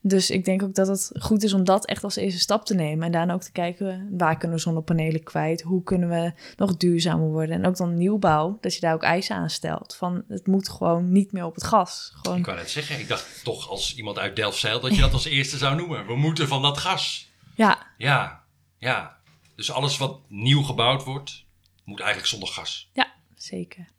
Dus 0.00 0.30
ik 0.30 0.44
denk 0.44 0.62
ook 0.62 0.74
dat 0.74 0.88
het 0.88 1.10
goed 1.18 1.42
is 1.42 1.52
om 1.52 1.64
dat 1.64 1.86
echt 1.86 2.04
als 2.04 2.16
eerste 2.16 2.40
stap 2.40 2.64
te 2.64 2.74
nemen. 2.74 3.06
En 3.06 3.12
daarna 3.12 3.34
ook 3.34 3.42
te 3.42 3.52
kijken, 3.52 4.08
waar 4.18 4.38
kunnen 4.38 4.56
we 4.56 4.62
zonnepanelen 4.62 5.22
kwijt? 5.22 5.62
Hoe 5.62 5.82
kunnen 5.82 6.08
we 6.08 6.32
nog 6.56 6.76
duurzamer 6.76 7.28
worden? 7.28 7.54
En 7.56 7.66
ook 7.66 7.76
dan 7.76 7.94
nieuwbouw, 7.94 8.58
dat 8.60 8.74
je 8.74 8.80
daar 8.80 8.94
ook 8.94 9.02
eisen 9.02 9.36
aan 9.36 9.50
stelt. 9.50 9.96
Van, 9.96 10.24
het 10.28 10.46
moet 10.46 10.68
gewoon 10.68 11.12
niet 11.12 11.32
meer 11.32 11.44
op 11.44 11.54
het 11.54 11.64
gas. 11.64 12.12
Gewoon, 12.14 12.38
Ik 12.38 12.46
wou 12.46 12.56
net 12.58 12.70
zeggen, 12.70 13.00
ik 13.00 13.08
dacht 13.08 13.44
toch 13.44 13.68
als 13.68 13.94
iemand 13.94 14.18
uit 14.18 14.36
Delfzijl 14.36 14.80
dat 14.80 14.94
je 14.94 15.00
dat 15.00 15.12
als 15.12 15.24
eerste 15.24 15.56
zou 15.56 15.76
noemen. 15.76 16.06
We 16.06 16.16
moeten 16.16 16.48
van 16.48 16.62
dat 16.62 16.78
gas. 16.78 17.30
ja, 17.54 17.86
Ja, 17.96 18.42
ja. 18.78 19.16
Dus 19.56 19.72
alles 19.72 19.98
wat 19.98 20.20
nieuw 20.28 20.62
gebouwd 20.62 21.04
wordt, 21.04 21.44
moet 21.84 22.00
eigenlijk 22.00 22.28
zonder 22.28 22.48
gas. 22.48 22.90
ja, 22.92 23.12
zeker. 23.34 23.92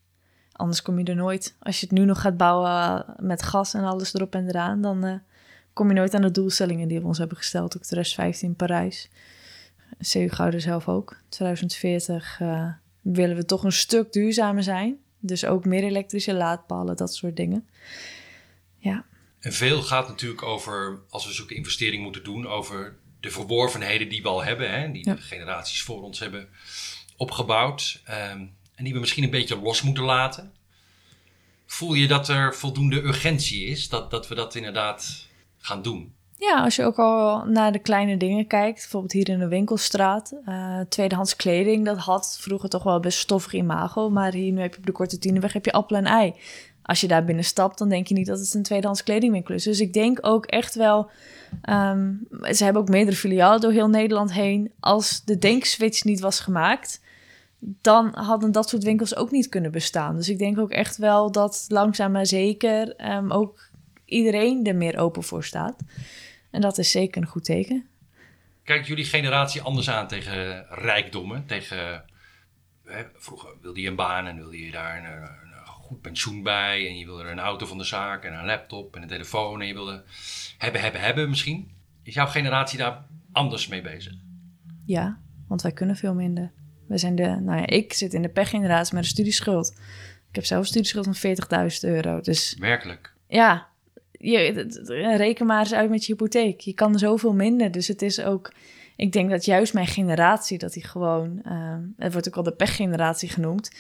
Anders 0.55 0.81
kom 0.81 0.99
je 0.99 1.05
er 1.05 1.15
nooit. 1.15 1.55
Als 1.59 1.79
je 1.79 1.85
het 1.85 1.97
nu 1.97 2.05
nog 2.05 2.21
gaat 2.21 2.37
bouwen 2.37 2.69
eh, 2.69 3.15
met 3.19 3.43
gas 3.43 3.73
en 3.73 3.83
alles 3.83 4.13
erop 4.13 4.35
en 4.35 4.47
eraan, 4.47 4.81
dan 4.81 5.03
eh, 5.03 5.15
kom 5.73 5.87
je 5.87 5.93
nooit 5.93 6.13
aan 6.13 6.21
de 6.21 6.31
doelstellingen 6.31 6.87
die 6.87 6.99
we 6.99 7.05
ons 7.07 7.17
hebben 7.17 7.37
gesteld. 7.37 7.75
Ook 7.77 7.83
2015 7.83 8.47
in 8.47 8.55
Parijs. 8.55 9.09
CU 10.11 10.29
Gouden 10.29 10.61
zelf 10.61 10.87
ook. 10.87 11.17
2040 11.29 12.37
eh, 12.39 12.67
willen 13.01 13.35
we 13.35 13.45
toch 13.45 13.63
een 13.63 13.71
stuk 13.71 14.11
duurzamer 14.13 14.63
zijn. 14.63 14.97
Dus 15.19 15.45
ook 15.45 15.65
meer 15.65 15.83
elektrische 15.83 16.33
laadpalen, 16.33 16.95
dat 16.95 17.15
soort 17.15 17.35
dingen. 17.35 17.67
Ja, 18.77 19.05
En 19.39 19.53
veel 19.53 19.81
gaat 19.83 20.07
natuurlijk 20.07 20.43
over, 20.43 20.99
als 21.09 21.25
we 21.27 21.33
zulke 21.33 21.55
investeringen 21.55 22.03
moeten 22.03 22.23
doen, 22.23 22.47
over 22.47 22.95
de 23.19 23.29
verworvenheden 23.31 24.09
die 24.09 24.21
we 24.21 24.27
al 24.27 24.43
hebben, 24.43 24.71
hè, 24.71 24.91
die 24.91 25.05
Ja. 25.07 25.13
de 25.13 25.21
generaties 25.21 25.81
voor 25.83 26.01
ons 26.03 26.19
hebben 26.19 26.47
opgebouwd. 27.17 28.01
ehm, 28.05 28.45
en 28.75 28.83
die 28.83 28.93
we 28.93 28.99
misschien 28.99 29.23
een 29.23 29.29
beetje 29.29 29.61
los 29.61 29.81
moeten 29.81 30.03
laten. 30.03 30.53
Voel 31.65 31.93
je 31.93 32.07
dat 32.07 32.27
er 32.27 32.55
voldoende 32.55 33.01
urgentie 33.01 33.65
is, 33.65 33.89
dat, 33.89 34.11
dat 34.11 34.27
we 34.27 34.35
dat 34.35 34.55
inderdaad 34.55 35.27
gaan 35.57 35.81
doen? 35.81 36.13
Ja, 36.37 36.63
als 36.63 36.75
je 36.75 36.83
ook 36.83 36.97
al 36.97 37.45
naar 37.45 37.71
de 37.71 37.79
kleine 37.79 38.17
dingen 38.17 38.47
kijkt, 38.47 38.79
bijvoorbeeld 38.79 39.11
hier 39.11 39.29
in 39.29 39.39
de 39.39 39.47
winkelstraat, 39.47 40.35
eh, 40.45 40.79
tweedehands 40.89 41.35
kleding, 41.35 41.85
dat 41.85 41.97
had 41.97 42.37
vroeger 42.41 42.69
toch 42.69 42.83
wel 42.83 42.99
best 42.99 43.19
stoffig 43.19 43.53
imago, 43.53 44.09
maar 44.09 44.33
hier 44.33 44.51
nu 44.51 44.61
heb 44.61 44.71
je 44.71 44.79
op 44.79 44.85
de 44.85 44.91
Korte 44.91 45.17
Tienenweg 45.17 45.53
heb 45.53 45.65
je 45.65 45.71
appel 45.71 45.95
en 45.95 46.05
ei. 46.05 46.33
Als 46.81 47.01
je 47.01 47.07
daar 47.07 47.25
binnen 47.25 47.43
stapt, 47.43 47.77
dan 47.77 47.89
denk 47.89 48.07
je 48.07 48.13
niet 48.13 48.27
dat 48.27 48.39
het 48.39 48.53
een 48.53 48.63
tweedehands 48.63 49.03
kledingwinkel 49.03 49.53
is. 49.53 49.63
Dus 49.63 49.79
ik 49.79 49.93
denk 49.93 50.17
ook 50.21 50.45
echt 50.45 50.75
wel, 50.75 51.09
ehm, 51.61 52.13
ze 52.51 52.63
hebben 52.63 52.81
ook 52.81 52.89
meerdere 52.89 53.17
filialen 53.17 53.61
door 53.61 53.71
heel 53.71 53.89
Nederland 53.89 54.33
heen. 54.33 54.71
Als 54.79 55.21
de 55.23 55.37
denkswitch 55.37 56.03
niet 56.03 56.19
was 56.19 56.39
gemaakt, 56.39 57.01
dan 57.59 58.15
hadden 58.17 58.51
dat 58.51 58.69
soort 58.69 58.83
winkels 58.83 59.15
ook 59.15 59.31
niet 59.31 59.49
kunnen 59.49 59.71
bestaan. 59.71 60.15
Dus 60.15 60.29
ik 60.29 60.37
denk 60.37 60.59
ook 60.59 60.71
echt 60.71 60.97
wel 60.97 61.31
dat 61.31 61.65
langzaam 61.67 62.11
maar 62.11 62.25
zeker 62.25 62.95
ehm, 62.95 63.31
ook 63.31 63.69
iedereen 64.05 64.65
er 64.65 64.75
meer 64.75 64.97
open 64.97 65.23
voor 65.23 65.43
staat. 65.43 65.83
En 66.51 66.61
dat 66.61 66.77
is 66.77 66.91
zeker 66.91 67.21
een 67.21 67.27
goed 67.27 67.45
teken. 67.45 67.87
Kijkt 68.63 68.87
jullie 68.87 69.05
generatie 69.05 69.61
anders 69.61 69.89
aan 69.89 70.07
tegen 70.07 70.65
rijkdommen? 70.69 71.45
Tegen, 71.45 72.05
hè, 72.85 73.03
vroeger 73.15 73.49
wilde 73.61 73.81
je 73.81 73.87
een 73.87 73.95
baan 73.95 74.25
en 74.25 74.35
wilde 74.35 74.65
je 74.65 74.71
daar 74.71 74.97
een, 74.97 75.21
een 75.21 75.65
goed 75.65 76.01
pensioen 76.01 76.43
bij. 76.43 76.87
En 76.87 76.97
je 76.97 77.05
wilde 77.05 77.23
er 77.23 77.31
een 77.31 77.39
auto 77.39 77.65
van 77.65 77.77
de 77.77 77.83
zaak 77.83 78.23
en 78.23 78.33
een 78.33 78.45
laptop 78.45 78.95
en 78.95 79.01
een 79.01 79.07
telefoon. 79.07 79.61
En 79.61 79.67
je 79.67 79.73
wilde 79.73 80.03
hebben, 80.57 80.81
hebben, 80.81 81.01
hebben 81.01 81.29
misschien. 81.29 81.71
Is 82.03 82.13
jouw 82.13 82.27
generatie 82.27 82.77
daar 82.77 83.05
anders 83.31 83.67
mee 83.67 83.81
bezig? 83.81 84.13
Ja, 84.85 85.19
want 85.47 85.61
wij 85.61 85.71
kunnen 85.71 85.95
veel 85.95 86.13
minder. 86.13 86.51
We 86.87 86.97
zijn 86.97 87.15
de, 87.15 87.27
nou 87.27 87.59
ja, 87.59 87.67
ik 87.67 87.93
zit 87.93 88.13
in 88.13 88.21
de 88.21 88.29
pechgeneratie 88.29 88.95
met 88.95 89.03
een 89.03 89.09
studieschuld. 89.09 89.73
Ik 90.29 90.35
heb 90.35 90.45
zelf 90.45 90.61
een 90.61 90.67
studieschuld 90.67 91.17
van 91.17 91.35
40.000 91.71 91.79
euro. 91.81 92.21
Dus 92.21 92.55
Werkelijk. 92.59 93.13
ja, 93.27 93.67
je, 94.11 95.15
reken 95.17 95.45
maar 95.45 95.59
eens 95.59 95.73
uit 95.73 95.89
met 95.89 96.05
je 96.05 96.11
hypotheek. 96.11 96.59
Je 96.59 96.73
kan 96.73 96.93
er 96.93 96.99
zoveel 96.99 97.33
minder. 97.33 97.71
Dus 97.71 97.87
het 97.87 98.01
is 98.01 98.21
ook, 98.21 98.53
ik 98.95 99.11
denk 99.11 99.29
dat 99.29 99.45
juist 99.45 99.73
mijn 99.73 99.87
generatie, 99.87 100.57
dat 100.57 100.73
die 100.73 100.83
gewoon, 100.83 101.41
ehm, 101.43 101.81
het 101.97 102.11
wordt 102.11 102.27
ook 102.27 102.35
wel 102.35 102.43
de 102.43 102.55
pechgeneratie 102.55 103.29
genoemd. 103.29 103.71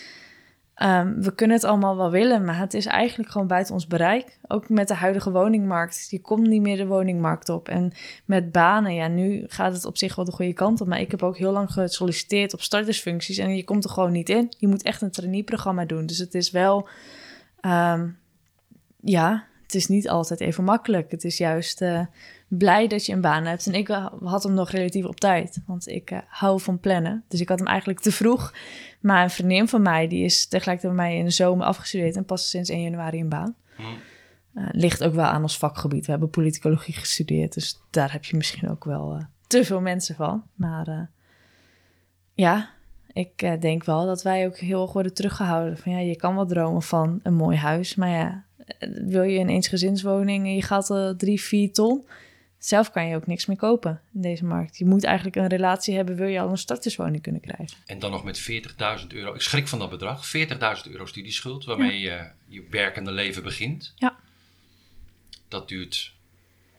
Ehm, 0.75 1.19
we 1.19 1.35
kunnen 1.35 1.55
het 1.55 1.65
allemaal 1.65 1.97
wel 1.97 2.11
willen, 2.11 2.45
maar 2.45 2.57
het 2.57 2.73
is 2.73 2.85
eigenlijk 2.85 3.31
gewoon 3.31 3.47
buiten 3.47 3.73
ons 3.73 3.87
bereik. 3.87 4.37
Ook 4.47 4.69
met 4.69 4.87
de 4.87 4.93
huidige 4.93 5.31
woningmarkt. 5.31 6.07
Je 6.09 6.21
komt 6.21 6.47
niet 6.47 6.61
meer 6.61 6.77
de 6.77 6.85
woningmarkt 6.85 7.49
op. 7.49 7.69
En 7.69 7.91
met 8.25 8.51
banen, 8.51 8.93
ja, 8.93 9.07
nu 9.07 9.43
gaat 9.47 9.73
het 9.73 9.85
op 9.85 9.97
zich 9.97 10.15
wel 10.15 10.25
de 10.25 10.31
goede 10.31 10.53
kant 10.53 10.81
op. 10.81 10.87
Maar 10.87 10.99
ik 10.99 11.11
heb 11.11 11.23
ook 11.23 11.37
heel 11.37 11.51
lang 11.51 11.71
gesolliciteerd 11.71 12.53
op 12.53 12.61
startersfuncties 12.61 13.37
en 13.37 13.55
je 13.55 13.63
komt 13.63 13.83
er 13.83 13.89
gewoon 13.89 14.11
niet 14.11 14.29
in. 14.29 14.53
Je 14.57 14.67
moet 14.67 14.83
echt 14.83 15.01
een 15.01 15.11
trainee-programma 15.11 15.85
doen. 15.85 16.05
Dus 16.05 16.17
het 16.17 16.33
is 16.33 16.51
wel, 16.51 16.87
ehm, 17.59 18.07
ja, 18.99 19.45
het 19.65 19.75
is 19.75 19.87
niet 19.87 20.09
altijd 20.09 20.39
even 20.39 20.63
makkelijk. 20.63 21.11
Het 21.11 21.23
is 21.23 21.37
juist 21.37 21.81
eh, 21.81 22.01
blij 22.47 22.87
dat 22.87 23.05
je 23.05 23.13
een 23.13 23.21
baan 23.21 23.45
hebt. 23.45 23.67
En 23.67 23.73
ik 23.73 23.89
eh, 23.89 24.07
had 24.23 24.43
hem 24.43 24.53
nog 24.53 24.69
relatief 24.69 25.05
op 25.05 25.19
tijd, 25.19 25.61
want 25.65 25.87
ik 25.87 26.11
eh, 26.11 26.17
hou 26.27 26.59
van 26.59 26.79
plannen. 26.79 27.23
Dus 27.27 27.39
ik 27.39 27.49
had 27.49 27.59
hem 27.59 27.67
eigenlijk 27.67 27.99
te 27.99 28.11
vroeg. 28.11 28.53
Maar 29.05 29.23
een 29.23 29.29
vriendin 29.29 29.67
van 29.67 29.81
mij, 29.81 30.07
die 30.07 30.23
is 30.23 30.47
tegelijkertijd 30.47 30.95
bij 30.95 31.05
mij 31.05 31.17
in 31.17 31.25
de 31.25 31.31
zomer 31.31 31.65
afgestudeerd 31.65 32.15
en 32.15 32.25
pas 32.25 32.49
sinds 32.49 32.69
1 32.69 32.81
januari 32.81 33.19
een 33.19 33.29
baan. 33.29 33.55
Hm. 33.75 33.83
Eh, 34.53 34.67
ligt 34.71 35.03
ook 35.03 35.13
wel 35.13 35.25
aan 35.25 35.41
ons 35.41 35.57
vakgebied. 35.57 36.05
We 36.05 36.11
hebben 36.11 36.29
politicologie 36.29 36.93
gestudeerd, 36.93 37.53
dus 37.53 37.81
daar 37.89 38.11
heb 38.11 38.25
je 38.25 38.37
misschien 38.37 38.69
ook 38.69 38.83
wel 38.83 39.15
eh, 39.15 39.23
te 39.47 39.65
veel 39.65 39.81
mensen 39.81 40.15
van. 40.15 40.43
Maar 40.55 40.87
eh, 40.87 41.01
ja, 42.33 42.69
ik 43.13 43.61
denk 43.61 43.83
wel 43.83 44.05
dat 44.05 44.23
wij 44.23 44.45
ook 44.45 44.57
heel 44.57 44.81
erg 44.81 44.93
worden 44.93 45.13
teruggehouden. 45.13 45.77
Van 45.77 45.91
ja, 45.91 45.99
je 45.99 46.15
kan 46.15 46.35
wel 46.35 46.45
dromen 46.45 46.81
van 46.81 47.19
een 47.23 47.35
mooi 47.35 47.57
huis, 47.57 47.95
maar 47.95 48.09
ja, 48.09 48.45
wil 49.05 49.23
je 49.23 49.39
een 49.39 49.49
eensgezinswoning 49.49 50.45
en 50.45 50.55
je 50.55 50.61
gaat 50.61 51.13
drie, 51.17 51.41
vier 51.41 51.73
ton, 51.73 52.05
zelf 52.67 52.91
kan 52.91 53.07
je 53.07 53.15
ook 53.15 53.27
niks 53.27 53.45
meer 53.45 53.57
kopen 53.57 54.01
in 54.13 54.21
deze 54.21 54.45
markt. 54.45 54.77
Je 54.77 54.85
moet 54.85 55.03
eigenlijk 55.03 55.35
een 55.35 55.47
relatie 55.47 55.95
hebben, 55.95 56.15
wil 56.15 56.27
je 56.27 56.39
al 56.39 56.49
een 56.49 56.57
starterswoning 56.57 57.21
kunnen 57.21 57.41
krijgen. 57.41 57.77
En 57.85 57.99
dan 57.99 58.11
nog 58.11 58.23
met 58.23 58.41
40.000 59.01 59.07
euro. 59.07 59.33
Ik 59.33 59.41
schrik 59.41 59.67
van 59.67 59.79
dat 59.79 59.89
bedrag. 59.89 60.31
40.000 60.85 60.91
euro 60.91 61.05
studieschuld, 61.05 61.65
waarmee 61.65 61.99
je 61.99 62.29
je 62.47 62.63
werkende 62.69 63.11
leven 63.11 63.43
begint. 63.43 63.93
Ja. 63.95 64.15
Dat 65.47 65.67
duurt 65.67 66.13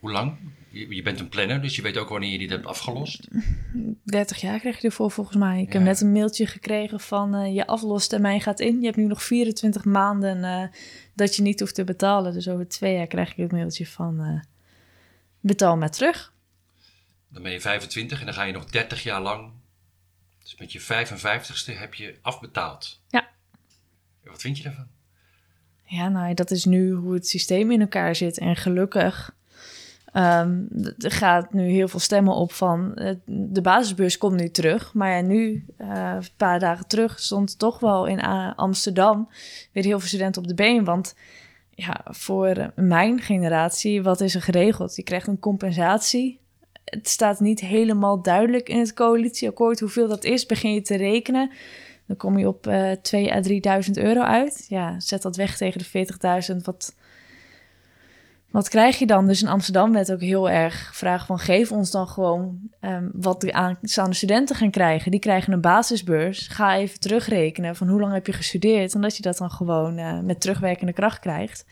hoe 0.01 0.15
lang? 0.15 0.37
Je, 0.71 0.95
je 0.95 1.03
bent 1.03 1.21
een 1.21 1.29
planner, 1.29 1.63
dus 1.63 1.77
je 1.77 1.83
weet 1.83 1.97
ook 1.97 2.09
wanneer 2.09 2.31
je 2.31 2.39
dit 2.39 2.51
hebt 2.51 2.67
afgelost. 2.67 3.29
30 4.05 4.41
jaar 4.41 4.59
krijg 4.59 4.81
je 4.81 4.87
ervoor 4.87 5.11
volgens 5.11 5.37
mij. 5.37 5.61
Ik 5.61 5.73
heb 5.73 5.83
net 5.83 6.01
een 6.01 6.13
mailtje 6.13 6.47
gekregen 6.47 7.01
van 7.01 7.35
uh, 7.35 7.55
je 7.55 7.67
aflostermijn 7.67 8.41
gaat 8.41 8.61
in. 8.61 8.79
Je 8.79 8.85
hebt 8.85 8.97
nu 8.97 9.05
nog 9.05 9.23
24 9.23 9.85
maanden 9.85 10.39
uh, 10.39 10.63
dat 11.15 11.37
je 11.37 11.43
niet 11.43 11.61
hoeft 11.61 11.75
te 11.75 11.85
betalen. 11.85 12.33
Dus 12.33 12.49
over 12.49 12.69
twee 12.69 12.95
jaar 12.95 13.07
krijg 13.07 13.37
je 13.37 13.43
het 13.43 13.53
mailtje 13.53 13.87
van 13.87 14.21
uh, 14.21 14.41
betaal 15.47 15.77
maar 15.77 15.91
terug. 15.91 16.33
Dan 17.29 17.43
ben 17.43 17.53
je 17.53 17.61
25 17.61 18.19
en 18.21 18.25
dan 18.25 18.35
ga 18.35 18.43
je 18.43 18.53
nog 18.53 18.65
30 18.65 19.03
jaar 19.03 19.21
lang. 19.21 19.53
Dus 20.43 20.57
met 20.57 20.73
je 20.73 20.81
55ste 20.81 21.79
heb 21.79 21.95
je 21.95 22.19
afbetaald. 22.23 23.01
Ja. 23.09 23.29
Wat 24.25 24.41
vind 24.41 24.57
je 24.57 24.63
daarvan? 24.63 24.89
Ja, 25.85 26.09
nou, 26.09 26.35
dat 26.35 26.51
is 26.51 26.65
nu 26.65 26.93
hoe 26.93 27.15
het 27.15 27.29
systeem 27.29 27.71
in 27.71 27.81
elkaar 27.81 28.17
zit. 28.17 28.39
En 28.39 28.57
gelukkig 28.57 29.35
um, 30.17 30.69
er 30.99 31.11
gaat 31.11 31.53
nu 31.53 31.69
heel 31.69 31.89
veel 31.89 32.01
stemmen 32.01 32.35
op 32.35 32.53
van 32.53 32.93
uh, 32.95 33.11
de 33.27 33.61
basisbeurs 33.61 34.19
komt 34.19 34.41
nu 34.41 34.51
terug. 34.51 34.95
Maar 34.95 35.17
ja, 35.17 35.21
nu, 35.21 35.65
uh, 35.79 36.13
een 36.15 36.29
paar 36.37 36.59
dagen 36.59 36.87
terug, 36.87 37.21
stond 37.21 37.59
toch 37.59 37.79
wel 37.79 38.07
in 38.07 38.21
Amsterdam 38.57 39.29
weer 39.73 39.85
heel 39.85 39.99
veel 39.99 40.09
studenten 40.09 40.43
op 40.43 40.49
de 40.49 40.55
been. 40.55 40.85
Want 40.85 41.15
ja, 41.77 42.05
voor 42.05 42.73
mijn 42.75 43.21
generatie, 43.21 44.03
wat 44.03 44.21
is 44.21 44.35
er 44.35 44.43
geregeld? 44.43 44.97
Je 44.97 45.03
krijgt 45.03 45.27
een 45.27 45.39
compensatie. 45.39 46.41
Het 46.85 47.09
staat 47.09 47.41
niet 47.41 47.61
helemaal 47.61 48.23
duidelijk 48.23 48.69
in 48.69 48.79
het 48.79 48.95
coalitieakkoord 48.95 49.81
hoeveel 49.81 50.09
dat 50.09 50.25
is. 50.25 50.47
Begin 50.47 50.75
je 50.75 50.83
te 50.83 50.97
rekenen. 50.97 51.51
Dan 52.07 52.17
kom 52.17 52.39
je 52.39 52.49
op 52.49 52.67
uh, 52.67 52.93
2 52.93 53.33
à 53.33 53.41
3.000 53.87 53.91
euro 53.93 54.21
uit. 54.21 54.67
Ja, 54.69 55.01
zet 55.01 55.23
dat 55.23 55.37
weg 55.37 55.57
tegen 55.57 55.81
de 55.81 56.07
40.000, 56.53 56.57
wat, 56.65 56.95
wat 58.57 58.69
krijg 58.69 58.99
je 58.99 59.07
dan? 59.07 59.27
Dus 59.27 59.43
in 59.43 59.49
Amsterdam 59.49 59.93
werd 59.93 60.13
ook 60.13 60.21
heel 60.21 60.51
erg 60.51 60.89
gevraagd 60.89 61.27
van... 61.27 61.39
geef 61.39 61.73
ons 61.73 61.91
dan 61.91 62.09
gewoon 62.09 62.59
um, 62.81 63.11
wat 63.15 63.41
de 63.41 63.53
aanstaande 63.53 64.15
studenten 64.15 64.57
gaan 64.57 64.71
krijgen. 64.71 65.11
Die 65.11 65.21
krijgen 65.21 65.53
een 65.53 65.61
basisbeurs. 65.61 66.49
Ga 66.49 66.77
even 66.77 67.01
terugrekenen 67.01 67.77
van 67.77 67.89
hoe 67.89 68.01
lang 68.01 68.13
heb 68.13 68.27
je 68.27 68.33
gestudeerd... 68.33 68.95
en 68.95 69.01
dat 69.01 69.17
je 69.17 69.23
dat 69.23 69.37
dan 69.37 69.51
gewoon 69.51 69.99
uh, 69.99 70.21
met 70.21 70.41
terugwerkende 70.41 70.93
kracht 70.93 71.19
krijgt. 71.19 71.65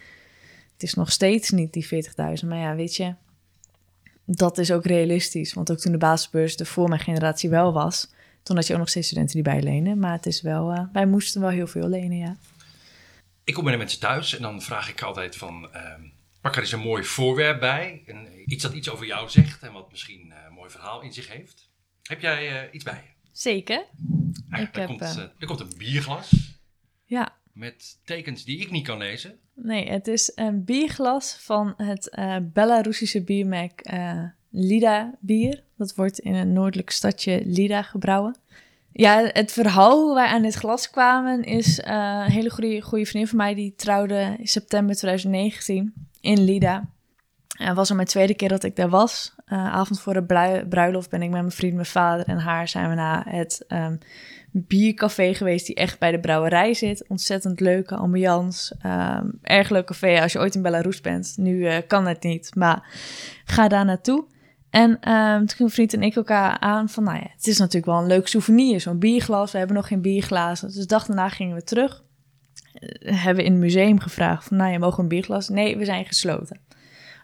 Het 0.73 0.83
is 0.83 0.95
nog 0.95 1.13
steeds 1.13 1.51
niet 1.51 1.73
die 1.73 1.87
40.000, 2.43 2.49
maar 2.49 2.59
ja, 2.59 2.75
weet 2.75 2.97
je... 2.97 3.15
dat 4.25 4.59
is 4.59 4.73
ook 4.73 4.85
realistisch. 4.85 5.55
Want 5.55 5.71
ook 5.71 5.79
toen 5.79 5.93
de 5.93 5.99
basisbeurs 5.99 6.57
er 6.57 6.67
voor 6.67 6.89
mijn 6.89 7.01
generatie 7.01 7.51
wel 7.51 7.73
was... 7.73 8.13
toen 8.43 8.57
had 8.57 8.67
je 8.67 8.73
ook 8.73 8.79
nog 8.79 8.89
steeds 8.89 9.07
studenten 9.07 9.35
die 9.35 9.45
bijlenen. 9.45 9.99
Maar 9.99 10.13
het 10.13 10.27
is 10.27 10.43
wel, 10.43 10.73
uh, 10.73 10.81
wij 10.93 11.07
moesten 11.07 11.41
wel 11.41 11.51
heel 11.51 11.67
veel 11.67 11.89
lenen, 11.89 12.17
ja. 12.17 12.37
Ik 13.45 13.55
kom 13.55 13.63
bij 13.63 13.73
de 13.73 13.79
mensen 13.79 14.01
thuis 14.01 14.37
en 14.37 14.43
dan 14.43 14.63
vraag 14.63 14.89
ik 14.89 15.03
altijd 15.03 15.37
van... 15.37 15.69
Uh, 15.75 15.81
pak 16.45 16.57
er 16.57 16.61
eens 16.61 16.73
een 16.73 16.81
mooi 16.81 17.05
voorwerp 17.05 17.61
bij. 17.61 18.05
Iets 18.47 18.63
dat 18.63 18.73
iets 18.73 18.91
over 18.91 19.07
jou 19.07 19.31
zegt 19.31 19.63
en 19.63 19.73
wat 19.73 19.91
misschien 19.91 20.27
uh, 20.29 20.35
een 20.49 20.55
mooi 20.55 20.71
verhaal 20.71 21.03
in 21.03 21.13
zich 21.13 21.29
heeft. 21.29 21.71
Heb 22.03 22.21
jij 22.21 22.65
uh, 22.65 22.75
iets 22.75 22.85
bij 22.85 22.95
je? 22.95 23.29
Zeker. 23.33 23.85
Ah, 24.51 24.61
ik 24.61 24.75
er, 24.75 24.81
heb, 24.81 24.87
komt, 24.87 25.01
uh, 25.03 25.19
er 25.39 25.47
komt 25.47 25.61
een 25.61 25.73
bierglas. 25.77 26.59
Ja. 27.05 27.37
Met 27.53 28.01
tekens 28.05 28.45
die 28.45 28.59
ik 28.59 28.71
niet 28.71 28.87
kan 28.87 28.99
lezen. 28.99 29.39
Nee, 29.55 29.89
het 29.91 30.07
is 30.07 30.33
een 30.35 30.65
bierglas 30.65 31.37
van 31.41 31.75
het 31.77 32.17
Belarusische 32.53 33.23
biermerk 33.23 33.91
Lida 34.51 35.15
bier. 35.21 35.63
Dat 35.77 35.95
wordt 35.95 36.19
in 36.19 36.35
een 36.35 36.53
noordelijk 36.53 36.91
stadje 36.91 37.43
Lida 37.45 37.83
gebrouwen. 37.83 38.37
Ja, 38.93 39.31
het 39.33 39.53
verhaal 39.53 40.03
hoe 40.03 40.15
wij 40.15 40.27
aan 40.27 40.43
dit 40.43 40.55
glas 40.55 40.91
kwamen 40.91 41.43
is 41.43 41.81
een 41.83 42.31
hele 42.31 42.51
goede, 42.51 42.81
goede 42.81 43.07
vriendin 43.07 43.29
van 43.29 43.39
mij 43.39 43.55
die 43.55 43.75
trouwde 43.77 44.37
in 44.39 44.49
september 44.49 44.97
2019 44.97 46.13
in 46.25 46.45
Lida. 46.45 46.89
Het 47.55 47.77
was 47.77 47.91
al 47.91 47.97
mijn 47.97 48.09
tweede 48.09 48.35
keer 48.35 48.49
dat 48.49 48.63
ik 48.63 48.77
daar 48.77 48.89
was. 48.89 49.35
Uh, 49.47 49.73
avond 49.73 50.01
voor 50.01 50.15
de 50.15 50.65
bruiloft 50.69 51.11
ben 51.11 51.23
ik 51.23 51.31
met 51.31 51.41
mijn 51.41 51.53
vriend, 51.53 51.75
mijn 51.75 51.87
vader 51.87 52.27
en 52.27 52.39
haar 52.39 52.69
zijn 52.69 52.89
we 52.89 52.95
naar 52.95 53.25
het 53.29 53.65
um, 53.69 53.99
biercafé 54.53 55.35
geweest 55.35 55.67
die 55.67 55.75
echt 55.75 55.99
bij 55.99 56.11
de 56.11 56.21
brouwerij 56.21 56.75
zit. 56.75 57.09
Ontzettend 57.09 57.61
leuke 57.61 57.97
ambiance. 57.97 58.77
Um, 58.87 59.39
erg 59.43 59.71
leuk 59.71 59.87
café 59.87 60.21
als 60.21 60.33
je 60.33 60.39
ooit 60.39 60.55
in 60.55 60.63
Belarus 60.63 61.01
bent. 61.01 61.35
Nu 61.37 61.57
uh, 61.57 61.77
kan 61.87 62.07
het 62.07 62.23
niet, 62.23 62.55
maar 62.55 62.87
ga 63.45 63.69
daar 63.69 63.85
naartoe. 63.85 64.25
En 64.71 64.91
um, 65.13 65.47
toen 65.47 65.57
gingen 65.57 65.73
vriend 65.73 65.95
en 65.95 66.03
ik 66.03 66.17
elkaar 66.17 66.59
aan 66.59 66.89
van, 66.89 67.05
nou 67.05 67.17
ja, 67.17 67.29
het 67.37 67.47
is 67.47 67.59
natuurlijk 67.59 67.87
wel 67.87 68.01
een 68.01 68.07
leuk 68.07 68.27
souvenir, 68.27 68.81
zo'n 68.81 68.99
bierglas. 68.99 69.53
We 69.53 69.59
hebben 69.59 69.77
nog 69.77 69.87
geen 69.87 70.03
bierglazen. 70.03 70.69
Dus 70.69 70.77
de 70.77 70.87
dag 70.87 71.07
daarna 71.07 71.29
gingen 71.29 71.55
we 71.55 71.63
terug. 71.63 72.04
Uh, 72.81 73.23
hebben 73.23 73.45
in 73.45 73.53
het 73.53 73.61
museum 73.61 74.01
gevraagd 74.01 74.45
van, 74.45 74.57
nou 74.57 74.73
ja, 74.73 74.79
mogen 74.79 75.03
een 75.03 75.09
bierglas? 75.09 75.49
Nee, 75.49 75.77
we 75.77 75.85
zijn 75.85 76.05
gesloten. 76.05 76.61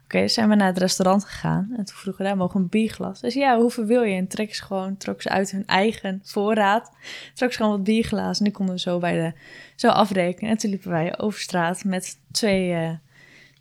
Oké, 0.05 0.19
okay, 0.19 0.29
zijn 0.29 0.49
we 0.49 0.55
naar 0.55 0.67
het 0.67 0.79
restaurant 0.79 1.25
gegaan. 1.25 1.69
En 1.71 1.85
toen 1.85 1.97
vroegen 1.97 2.23
we, 2.23 2.29
daar 2.29 2.39
mogen 2.39 2.61
een 2.61 2.69
bierglas? 2.69 3.21
Dus 3.21 3.35
ja, 3.35 3.59
hoeveel 3.59 3.85
wil 3.85 4.03
je? 4.03 4.17
En 4.17 4.29
trek 4.29 4.55
ze 4.55 4.63
gewoon, 4.63 4.97
trok 4.97 5.23
ze 5.23 5.29
uit 5.29 5.51
hun 5.51 5.67
eigen 5.67 6.21
voorraad. 6.25 6.97
Trok 7.35 7.51
ze 7.51 7.57
gewoon 7.57 7.73
wat 7.73 7.85
bierglazen. 7.85 8.39
En 8.39 8.45
die 8.45 8.53
konden 8.53 8.75
we 8.75 8.81
zo, 8.81 8.99
bij 8.99 9.13
de, 9.13 9.33
zo 9.77 9.89
afrekenen. 9.89 10.51
En 10.51 10.57
toen 10.57 10.71
liepen 10.71 10.91
wij 10.91 11.19
over 11.19 11.41
straat 11.41 11.85
met 11.85 12.21
twee, 12.31 12.71
uh, 12.71 12.91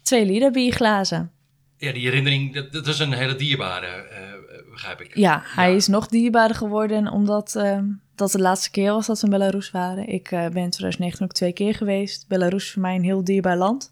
twee 0.02 0.26
liter 0.26 0.52
bierglazen. 0.52 1.32
Ja, 1.78 1.92
die 1.92 2.04
herinnering, 2.04 2.54
dat, 2.54 2.72
dat 2.72 2.88
is 2.88 3.00
een 3.00 3.14
hele 3.14 3.36
dierbare, 3.36 3.88
uh, 3.88 4.72
begrijp 4.72 5.02
ik. 5.02 5.16
Ja, 5.16 5.42
hij 5.46 5.70
ja. 5.70 5.76
is 5.76 5.88
nog 5.88 6.08
dierbaarder 6.08 6.58
geworden 6.58 7.08
omdat 7.12 7.56
uh, 7.58 7.80
dat 8.20 8.32
de 8.32 8.40
laatste 8.40 8.72
keer 8.72 8.92
was 8.92 9.08
dat 9.08 9.20
we 9.20 9.26
in 9.26 9.32
Belarus 9.32 9.72
waren. 9.72 10.08
Ik 10.08 10.32
uh, 10.32 10.40
ben 10.40 10.64
in 10.64 10.70
2019 10.70 11.26
ook 11.26 11.34
twee 11.34 11.54
keer 11.54 11.76
geweest. 11.76 12.28
Belarus 12.28 12.64
is 12.64 12.72
voor 12.72 12.82
mij 12.82 12.96
een 12.96 13.04
heel 13.04 13.24
dierbaar 13.24 13.58
land. 13.58 13.92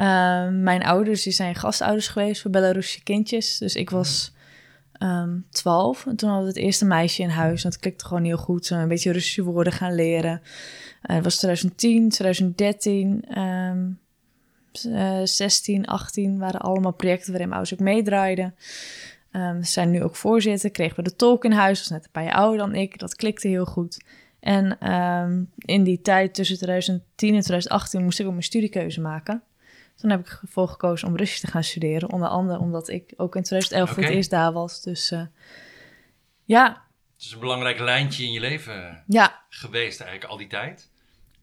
Uh, 0.00 0.48
mijn 0.48 0.82
ouders 0.84 1.22
die 1.22 1.32
zijn 1.32 1.54
gastouders 1.54 2.08
geweest 2.08 2.42
voor 2.42 2.50
Belarusische 2.50 3.02
kindjes. 3.02 3.58
Dus 3.58 3.74
ik 3.74 3.90
was 3.90 4.34
um, 5.02 5.46
12 5.50 6.06
en 6.06 6.16
toen 6.16 6.28
hadden 6.28 6.46
we 6.46 6.54
het 6.54 6.64
eerste 6.64 6.84
meisje 6.84 7.22
in 7.22 7.28
huis. 7.28 7.64
En 7.64 7.70
dat 7.70 7.78
klikte 7.78 8.04
gewoon 8.04 8.24
heel 8.24 8.36
goed. 8.36 8.70
Een 8.70 8.88
beetje 8.88 9.12
Russische 9.12 9.42
woorden 9.42 9.72
gaan 9.72 9.94
leren. 9.94 10.42
het 11.02 11.24
was 11.24 11.36
2010, 11.36 12.08
2013... 12.08 13.38
Um, 13.38 13.98
uh, 14.84 15.20
16, 15.24 15.86
18 15.86 16.38
waren 16.38 16.60
allemaal 16.60 16.92
projecten 16.92 17.30
waarin 17.30 17.48
mijn 17.48 17.60
ouders 17.60 17.80
ook 17.80 17.86
meedraaiden. 17.86 18.54
Um, 19.36 19.64
ze 19.64 19.70
zijn 19.70 19.90
nu 19.90 20.02
ook 20.02 20.16
voorzitter, 20.16 20.70
kregen 20.70 20.96
we 20.96 21.02
de 21.02 21.16
tolk 21.16 21.44
in 21.44 21.52
huis, 21.52 21.78
was 21.78 21.88
net 21.88 22.04
een 22.04 22.10
paar 22.10 22.24
jaar 22.24 22.34
ouder 22.34 22.58
dan 22.58 22.74
ik. 22.74 22.98
Dat 22.98 23.14
klikte 23.14 23.48
heel 23.48 23.64
goed. 23.64 24.04
En 24.40 24.92
um, 24.92 25.50
in 25.56 25.84
die 25.84 26.00
tijd 26.00 26.34
tussen 26.34 26.56
2010 26.56 27.34
en 27.34 27.40
2018 27.40 28.02
moest 28.02 28.18
ik 28.18 28.24
ook 28.26 28.30
mijn 28.30 28.42
studiekeuze 28.42 29.00
maken. 29.00 29.42
Toen 29.96 30.10
heb 30.10 30.20
ik 30.20 30.38
ervoor 30.42 30.68
gekozen 30.68 31.08
om 31.08 31.16
Russisch 31.16 31.40
te 31.40 31.50
gaan 31.50 31.64
studeren. 31.64 32.12
Onder 32.12 32.28
andere 32.28 32.58
omdat 32.58 32.88
ik 32.88 33.12
ook 33.16 33.36
in 33.36 33.42
2011 33.42 33.82
okay. 33.82 33.94
voor 33.94 34.02
het 34.02 34.12
eerst 34.12 34.30
daar 34.30 34.52
was. 34.52 34.82
Dus 34.82 35.12
uh, 35.12 35.22
ja. 36.44 36.84
Het 37.14 37.24
is 37.24 37.32
een 37.32 37.40
belangrijk 37.40 37.78
lijntje 37.78 38.24
in 38.24 38.32
je 38.32 38.40
leven 38.40 39.04
ja. 39.06 39.42
geweest 39.48 40.00
eigenlijk 40.00 40.30
al 40.30 40.36
die 40.36 40.46
tijd. 40.46 40.90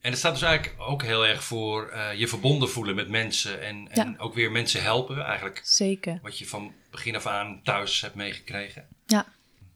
En 0.01 0.09
het 0.09 0.19
staat 0.19 0.33
dus 0.33 0.41
eigenlijk 0.41 0.81
ook 0.81 1.03
heel 1.03 1.25
erg 1.25 1.43
voor 1.43 1.91
uh, 1.93 2.13
je 2.13 2.27
verbonden 2.27 2.69
voelen 2.69 2.95
met 2.95 3.09
mensen 3.09 3.61
en, 3.61 3.87
en 3.91 4.11
ja. 4.11 4.15
ook 4.17 4.33
weer 4.33 4.51
mensen 4.51 4.83
helpen 4.83 5.25
eigenlijk. 5.25 5.61
Zeker. 5.63 6.19
Wat 6.21 6.37
je 6.37 6.47
van 6.47 6.73
begin 6.93 7.15
af 7.15 7.25
aan 7.25 7.59
thuis 7.63 8.01
hebt 8.01 8.15
meegekregen. 8.15 8.87
Ja. 9.05 9.25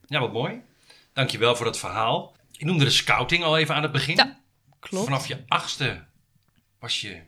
Ja, 0.06 0.20
wat 0.20 0.34
mooi. 0.34 0.62
Dankjewel 1.14 1.56
voor 1.56 1.66
dat 1.66 1.80
verhaal. 1.80 2.36
Ik 2.52 2.66
noemde 2.66 2.84
de 2.84 2.90
scouting 2.90 3.44
al 3.44 3.58
even 3.58 3.76
aan 3.76 3.84
het 3.84 3.92
begin. 3.92 4.16
Ja, 4.16 4.40
klopt. 4.80 5.06
Vanaf 5.06 5.28
je 5.28 5.44
achtste 5.48 6.04
was 6.80 7.02
je 7.02 7.22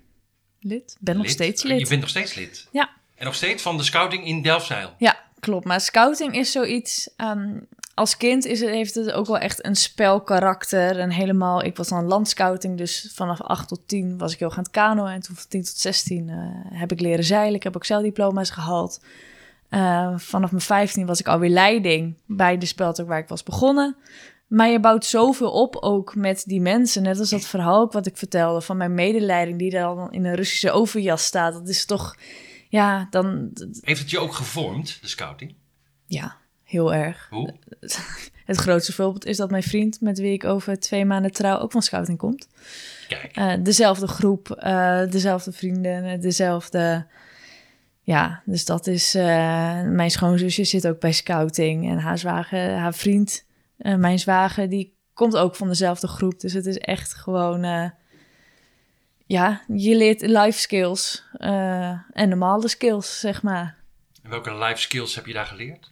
lid. 0.60 0.97
Ben 0.99 1.17
nog 1.17 1.30
steeds 1.30 1.63
lid. 1.63 1.80
Je 1.80 1.88
bent 1.88 2.02
nog 2.02 2.10
steeds 2.10 2.34
lid. 2.34 2.67
Ja. 2.71 2.89
En 3.15 3.25
nog 3.25 3.36
steeds 3.36 3.63
van 3.63 3.78
de 3.78 3.84
scouting 3.84 4.25
in 4.25 4.41
Delfzijl. 4.41 4.95
Ja, 4.97 5.19
klopt. 5.39 5.65
Maar 5.65 5.82
scouting 5.82 6.36
is 6.36 6.52
zoiets... 6.52 7.10
Um, 7.17 7.67
als 7.93 8.17
kind 8.17 8.45
is 8.45 8.60
het, 8.60 8.69
heeft 8.69 8.95
het 8.95 9.12
ook 9.12 9.28
wel 9.28 9.38
echt 9.38 9.65
een 9.65 9.75
spelkarakter. 9.75 10.99
En 10.99 11.12
helemaal, 11.12 11.63
ik 11.63 11.78
was 11.78 11.88
dan 11.88 12.06
landscouting, 12.06 12.78
dus 12.78 13.12
vanaf 13.13 13.41
8 13.41 13.67
tot 13.67 13.88
10 13.88 14.17
was 14.17 14.34
ik 14.34 14.39
heel 14.39 14.49
gaan 14.49 14.63
het 14.63 14.71
kanoën. 14.71 15.12
En 15.12 15.21
toen 15.21 15.36
van 15.36 15.45
10 15.47 15.63
tot 15.63 15.78
16 15.78 16.28
uh, 16.28 16.36
heb 16.80 16.91
ik 16.91 16.99
leren 16.99 17.23
zeilen. 17.23 17.56
Ik 17.56 17.63
heb 17.63 17.75
ook 17.75 17.86
zeildiploma's 17.86 18.49
gehaald. 18.49 18.99
Uh, 19.69 20.13
vanaf 20.17 20.51
mijn 20.51 20.63
15 20.63 21.05
was 21.05 21.19
ik 21.19 21.27
alweer 21.27 21.49
leiding 21.49 22.17
bij 22.25 22.58
de 22.58 22.65
speltok 22.65 23.08
waar 23.08 23.19
ik 23.19 23.27
was 23.27 23.43
begonnen. 23.43 23.95
Maar 24.47 24.69
je 24.69 24.79
bouwt 24.79 25.05
zoveel 25.05 25.51
op 25.51 25.75
ook 25.75 26.15
met 26.15 26.43
die 26.45 26.62
mensen. 26.62 27.03
Net 27.03 27.19
als 27.19 27.29
dat 27.29 27.45
verhaal 27.45 27.82
ook 27.82 27.91
wat 27.91 28.05
ik 28.05 28.17
vertelde 28.17 28.62
van 28.62 28.77
mijn 28.77 28.93
medeleiding... 28.93 29.60
die 29.60 29.71
dan 29.71 30.12
in 30.12 30.25
een 30.25 30.36
Russische 30.36 30.71
overjas 30.71 31.23
staat. 31.23 31.53
Dat 31.53 31.67
is 31.67 31.86
toch, 31.86 32.15
ja, 32.69 33.08
dan... 33.10 33.51
Heeft 33.82 33.99
het 33.99 34.10
je 34.10 34.19
ook 34.19 34.34
gevormd, 34.34 34.97
de 35.01 35.08
scouting? 35.08 35.55
Ja, 36.05 36.38
heel 36.63 36.93
erg. 36.93 37.27
Hoe? 37.29 37.53
Het 38.45 38.58
grootste 38.58 38.93
voorbeeld 38.93 39.25
is 39.25 39.38
dat 39.38 39.49
mijn 39.49 39.63
vriend, 39.63 40.01
met 40.01 40.19
wie 40.19 40.34
ik 40.34 40.43
over 40.43 40.79
twee 40.79 41.05
maanden 41.05 41.32
trouw, 41.32 41.60
ook 41.60 41.71
van 41.71 41.82
scouting 41.82 42.17
komt. 42.17 42.47
Kijk. 43.08 43.38
Uh, 43.38 43.53
dezelfde 43.63 44.08
groep, 44.08 44.62
uh, 44.63 45.01
dezelfde 45.10 45.51
vrienden, 45.51 46.21
dezelfde. 46.21 47.08
Ja, 48.01 48.41
dus 48.45 48.65
dat 48.65 48.88
is. 48.88 49.15
Uh, 49.15 49.23
mijn 49.81 50.12
schoonzusje 50.12 50.63
zit 50.63 50.88
ook 50.88 50.99
bij 50.99 51.12
scouting 51.12 51.89
en 51.89 51.97
haar 51.97 52.17
zwager, 52.17 52.77
haar 52.77 52.93
vriend, 52.93 53.45
mijn 53.77 54.19
zwager, 54.19 54.69
die 54.69 54.97
komt 55.13 55.38
ook 55.38 55.55
van 55.55 55.67
dezelfde 55.67 56.07
groep. 56.07 56.39
Dus 56.39 56.53
het 56.53 56.65
is 56.65 56.77
echt 56.77 57.13
gewoon. 57.13 57.91
ja, 59.25 59.62
je 59.67 59.95
leert 59.95 60.21
life 60.21 60.59
skills 60.59 61.23
en 62.12 62.29
normale 62.29 62.67
skills, 62.67 63.19
zeg 63.19 63.43
maar. 63.43 63.77
En 64.23 64.29
welke 64.29 64.55
life 64.55 64.81
skills 64.81 65.15
heb 65.15 65.25
je 65.25 65.33
daar 65.33 65.45
geleerd? 65.45 65.89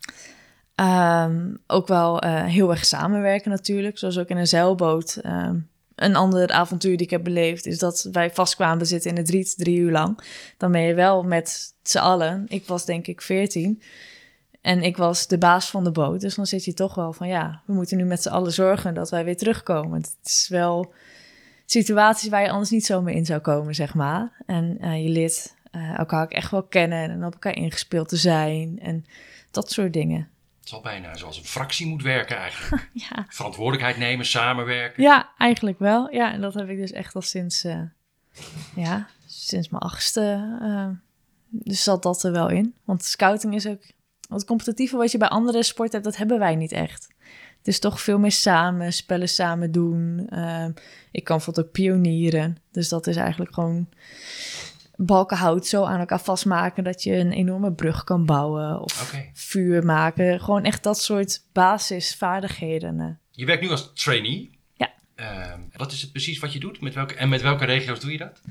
Um, 0.76 1.58
ook 1.68 1.88
wel 1.88 2.20
heel 2.28 2.72
erg 2.72 2.86
samenwerken 2.86 3.52
natuurlijk. 3.52 3.98
Zoals 3.98 4.18
ook 4.18 4.28
in 4.28 4.38
een 4.38 4.48
zeilboot. 4.48 5.20
Um, 5.26 5.70
een 5.98 6.16
ander 6.16 6.52
avontuur 6.52 6.98
die 6.98 7.06
ik 7.06 7.12
heb 7.12 7.24
beleefd 7.24 7.66
is 7.66 7.80
dat 7.80 8.10
wij 8.12 8.32
vast 8.32 8.56
kwamen 8.56 8.86
zitten 8.86 9.12
in 9.12 9.18
het 9.18 9.30
riet 9.30 9.58
drie 9.58 9.78
uur 9.78 9.92
lang. 9.92 10.20
Dan 10.58 10.72
ben 10.72 10.82
je 10.82 10.94
wel 10.94 11.24
met 11.24 11.76
z'n 11.84 11.98
allen. 11.98 12.46
Ik 12.48 12.68
was 12.68 12.86
denk 12.86 13.08
ik 13.08 13.22
veertien. 13.22 13.82
En 14.62 14.84
ik 14.84 14.98
was 14.98 15.28
de 15.28 15.38
baas 15.38 15.70
van 15.70 15.84
de 15.84 15.92
boot. 15.92 16.22
Dus 16.22 16.36
dan 16.36 16.46
zit 16.46 16.66
je 16.66 16.74
toch 16.74 16.96
wel 16.96 17.14
van 17.14 17.28
ja, 17.28 17.62
we 17.66 17.74
moeten 17.74 17.98
nu 17.98 18.04
met 18.04 18.22
z'n 18.22 18.30
allen 18.30 18.52
zorgen 18.52 18.94
dat 18.94 19.10
wij 19.10 19.26
weer 19.26 19.38
terugkomen. 19.38 20.02
Het 20.02 20.18
is 20.24 20.48
wel 20.50 20.94
situaties 21.66 22.30
waar 22.30 22.42
je 22.42 22.52
anders 22.52 22.70
niet 22.70 22.86
zo 22.86 23.02
mee 23.02 23.16
in 23.16 23.26
zou 23.26 23.40
komen, 23.40 23.76
zeg 23.76 23.94
maar. 23.94 24.44
En 24.46 24.78
uh, 24.82 25.04
je 25.04 25.10
leert 25.10 25.56
uh, 25.72 26.00
elkaar 26.00 26.24
ook 26.24 26.32
echt 26.32 26.52
wel 26.52 26.64
kennen 26.64 27.10
en 27.10 27.26
op 27.26 27.34
elkaar 27.34 27.56
ingespeeld 27.56 28.10
te 28.10 28.18
zijn. 28.18 28.80
En 28.80 29.06
dat 29.52 29.72
soort 29.72 29.94
dingen. 29.94 30.30
Het 30.68 30.76
zal 30.76 30.92
bijna 30.92 31.16
zoals 31.16 31.38
een 31.38 31.46
fractie 31.46 31.88
moet 31.88 32.02
werken 32.02 32.38
eigenlijk. 32.38 32.90
ja. 33.10 33.26
Verantwoordelijkheid 33.30 33.98
nemen, 33.98 34.26
samenwerken. 34.26 35.04
Ja, 35.04 35.30
eigenlijk 35.38 35.80
wel. 35.80 36.14
Ja, 36.14 36.32
en 36.32 36.42
dat 36.42 36.54
heb 36.54 36.70
ik 36.70 36.78
dus 36.78 36.92
echt 36.92 37.16
al 37.16 37.22
sinds, 37.22 37.66
uh, 37.66 37.82
ja, 38.76 39.08
sinds 39.26 39.70
mijn 39.70 39.84
achtste. 39.84 40.58
Uh, 40.62 40.90
dus 41.50 41.84
zat 41.84 42.04
dat 42.04 42.24
er 42.24 42.32
wel 42.32 42.50
in. 42.50 42.74
Want 42.84 43.04
scouting 43.04 43.56
is 43.56 43.68
ook... 43.68 43.82
Het 44.30 44.46
competitieve 44.46 44.98
wat 44.98 45.12
je 45.12 45.18
bij 45.18 45.28
andere 45.28 45.64
sporten 45.64 45.94
hebt, 45.94 46.04
dat 46.04 46.18
hebben 46.18 46.40
wij 46.40 46.56
niet 46.56 46.72
echt. 46.72 47.08
Het 47.58 47.68
is 47.68 47.80
toch 47.80 48.02
veel 48.02 48.20
meer 48.20 48.32
samen, 48.32 48.94
spellen 48.94 49.30
samen 49.30 49.72
doen. 49.72 50.28
Uh, 50.30 50.68
ik 51.12 51.24
kan 51.24 51.36
bijvoorbeeld 51.36 51.68
ook 51.68 51.72
pionieren. 51.72 52.58
Dus 52.72 52.90
dat 52.90 53.08
is 53.08 53.16
eigenlijk 53.16 53.54
gewoon 53.54 53.90
balken 54.98 55.38
hout 55.38 55.66
zo 55.68 55.84
aan 55.84 56.00
elkaar 56.00 56.20
vastmaken 56.22 56.84
dat 56.84 57.04
je 57.04 57.16
een 57.16 57.32
enorme 57.32 57.72
brug 57.74 58.04
kan 58.04 58.26
bouwen. 58.26 58.82
Of 58.82 59.14
vuur 59.34 59.86
maken. 59.86 60.40
Gewoon 60.40 60.64
echt 60.64 60.84
dat 60.84 61.00
soort 61.00 61.42
basisvaardigheden. 61.54 63.00
eh. 63.00 63.08
Je 63.32 63.46
werkt 63.46 63.62
nu 63.62 63.70
als 63.70 63.92
trainee. 63.94 64.60
Ja. 64.74 64.90
Ehm, 65.16 65.60
wat 65.76 65.92
is 65.92 66.02
het 66.02 66.12
precies 66.12 66.40
wat 66.40 66.54
je 66.54 66.60
doet? 66.60 66.82
Met 66.82 66.94
welke, 66.94 67.16
en 67.16 67.30
met 67.30 67.42
welke 67.42 67.66
regio's 67.66 68.00
doe 68.00 68.12
je 68.12 68.18
dat? 68.18 68.42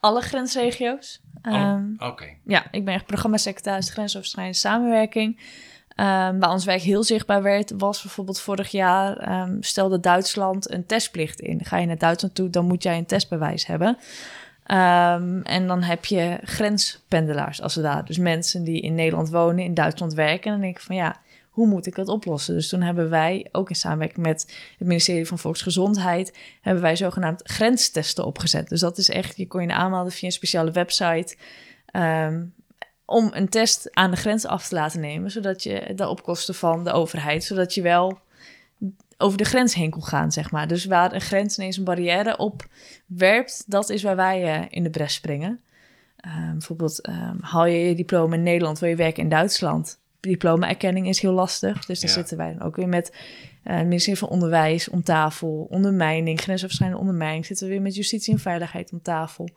Alle 0.00 0.20
grensregio's. 0.20 1.20
Ehm, 1.42 1.84
Oké. 1.98 2.24
ja, 2.44 2.66
ik 2.70 2.84
ben 2.84 2.94
echt 2.94 3.06
programmasecretaris 3.06 3.90
grensoverschrijdende 3.90 4.58
samenwerking. 4.58 5.40
Ehm, 5.88 6.38
waar 6.38 6.50
ons 6.50 6.64
werk 6.64 6.80
heel 6.80 7.02
zichtbaar 7.04 7.42
werd, 7.42 7.72
was 7.76 8.02
bijvoorbeeld 8.02 8.40
vorig 8.40 8.70
jaar 8.70 9.28
stelde 9.60 10.00
Duitsland 10.00 10.70
een 10.70 10.86
testplicht 10.86 11.40
in. 11.40 11.64
Ga 11.64 11.76
je 11.78 11.86
naar 11.86 11.98
Duitsland 11.98 12.34
toe, 12.34 12.50
dan 12.50 12.66
moet 12.66 12.82
jij 12.82 12.98
een 12.98 13.06
testbewijs 13.06 13.66
hebben. 13.66 13.98
Ehm, 14.68 15.40
en 15.40 15.66
dan 15.66 15.82
heb 15.82 16.04
je 16.04 16.38
grenspendelaars 16.42 17.62
als 17.62 17.74
het 17.74 17.84
ware. 17.84 18.02
Dus 18.02 18.18
mensen 18.18 18.64
die 18.64 18.80
in 18.80 18.94
Nederland 18.94 19.30
wonen, 19.30 19.64
in 19.64 19.74
Duitsland 19.74 20.14
werken. 20.14 20.44
En 20.44 20.50
dan 20.50 20.60
denk 20.60 20.76
ik 20.76 20.82
van 20.82 20.96
ja, 20.96 21.16
hoe 21.50 21.66
moet 21.66 21.86
ik 21.86 21.94
dat 21.94 22.08
oplossen? 22.08 22.54
Dus 22.54 22.68
toen 22.68 22.82
hebben 22.82 23.10
wij, 23.10 23.48
ook 23.52 23.68
in 23.68 23.76
samenwerking 23.76 24.26
met 24.26 24.54
het 24.78 24.88
ministerie 24.88 25.26
van 25.26 25.38
Volksgezondheid, 25.38 26.38
hebben 26.60 26.82
wij 26.82 26.96
zogenaamd 26.96 27.40
grenstesten 27.44 28.24
opgezet. 28.24 28.68
Dus 28.68 28.80
dat 28.80 28.98
is 28.98 29.08
echt, 29.08 29.36
je 29.36 29.46
kon 29.46 29.62
je 29.62 29.72
aanmelden 29.72 30.12
via 30.12 30.26
een 30.26 30.32
speciale 30.32 30.70
website. 30.70 31.36
ehm, 31.86 32.44
om 33.04 33.30
een 33.32 33.48
test 33.48 33.88
aan 33.94 34.10
de 34.10 34.16
grens 34.16 34.46
af 34.46 34.68
te 34.68 34.74
laten 34.74 35.00
nemen, 35.00 35.30
zodat 35.30 35.62
je 35.62 35.92
dat 35.96 36.08
op 36.08 36.22
kosten 36.22 36.54
van 36.54 36.84
de 36.84 36.92
overheid, 36.92 37.44
zodat 37.44 37.74
je 37.74 37.82
wel 37.82 38.18
over 39.18 39.38
de 39.38 39.44
grens 39.44 39.74
heen 39.74 39.90
kon 39.90 40.04
gaan, 40.04 40.32
zeg 40.32 40.50
maar. 40.50 40.68
Dus 40.68 40.84
waar 40.84 41.12
een 41.12 41.20
grens 41.20 41.58
ineens 41.58 41.76
een 41.76 41.84
barrière 41.84 42.36
op 42.36 42.66
werpt, 43.06 43.64
dat 43.66 43.90
is 43.90 44.02
waar 44.02 44.16
wij 44.16 44.54
eh, 44.54 44.66
in 44.68 44.82
de 44.82 44.90
bres 44.90 45.14
springen. 45.14 45.60
Ehm, 46.16 46.52
bijvoorbeeld, 46.52 47.00
ehm, 47.00 47.36
haal 47.40 47.66
je 47.66 47.78
je 47.88 47.94
diploma 47.94 48.34
in 48.34 48.42
Nederland, 48.42 48.78
wil 48.78 48.88
je 48.88 48.96
werken 48.96 49.22
in 49.22 49.28
Duitsland. 49.28 49.98
Diploma-erkenning 50.20 51.08
is 51.08 51.20
heel 51.20 51.32
lastig, 51.32 51.84
dus 51.86 52.00
daar 52.00 52.10
Ja. 52.10 52.16
zitten 52.16 52.36
wij 52.36 52.52
dan 52.58 52.66
ook 52.66 52.76
weer 52.76 52.88
met 52.88 53.16
eh, 53.62 53.76
het 53.76 53.86
ministerie 53.86 54.18
van 54.18 54.28
Onderwijs 54.28 54.88
om 54.88 55.02
tafel, 55.02 55.66
ondermijning, 55.70 56.40
grensoverschrijdende 56.40 57.02
ondermijning, 57.02 57.46
zitten 57.46 57.66
we 57.66 57.72
weer 57.72 57.82
met 57.82 57.94
justitie 57.94 58.32
en 58.32 58.38
veiligheid 58.40 58.92
om 58.92 59.02
tafel. 59.02 59.48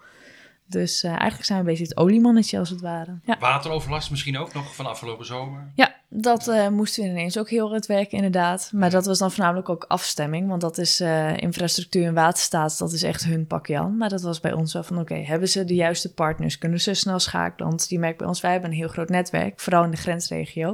Dus 0.65 1.03
eh, 1.03 1.09
eigenlijk 1.11 1.43
zijn 1.43 1.57
we 1.59 1.63
een 1.65 1.71
beetje 1.77 1.87
het 1.89 1.97
oliemannetje 1.97 2.59
als 2.59 2.69
het 2.69 2.81
ware. 2.81 3.19
Ja. 3.25 3.37
Wateroverlast 3.39 4.09
misschien 4.11 4.37
ook 4.37 4.53
nog 4.53 4.75
van 4.75 4.85
afgelopen 4.85 5.25
zomer. 5.25 5.71
Ja, 5.75 5.95
dat 6.13 6.47
eh, 6.47 6.67
moesten 6.67 7.03
we 7.03 7.09
ineens 7.09 7.37
ook 7.37 7.49
heel 7.49 7.69
hard 7.69 7.85
werken, 7.85 8.15
inderdaad. 8.17 8.69
Maar 8.73 8.89
dat 8.89 9.05
was 9.05 9.19
dan 9.19 9.31
voornamelijk 9.31 9.69
ook 9.69 9.85
afstemming, 9.87 10.47
want 10.47 10.61
dat 10.61 10.77
is 10.77 10.99
eh, 10.99 11.37
infrastructuur 11.37 12.05
en 12.05 12.13
waterstaat, 12.13 12.77
dat 12.77 12.91
is 12.91 13.03
echt 13.03 13.23
hun 13.23 13.47
pakje 13.47 13.77
aan. 13.77 13.97
Maar 13.97 14.09
dat 14.09 14.21
was 14.21 14.39
bij 14.39 14.53
ons 14.53 14.73
wel 14.73 14.83
van, 14.83 14.99
oké, 14.99 15.15
hebben 15.15 15.49
ze 15.49 15.65
de 15.65 15.75
juiste 15.75 16.13
partners? 16.13 16.57
Kunnen 16.57 16.81
ze 16.81 16.93
snel 16.93 17.19
schakelen? 17.19 17.69
Want 17.69 17.89
die 17.89 17.99
merkt 17.99 18.17
bij 18.17 18.27
ons, 18.27 18.41
wij 18.41 18.51
hebben 18.51 18.69
een 18.69 18.75
heel 18.75 18.87
groot 18.87 19.09
netwerk, 19.09 19.59
vooral 19.59 19.83
in 19.83 19.91
de 19.91 19.97
grensregio. 19.97 20.73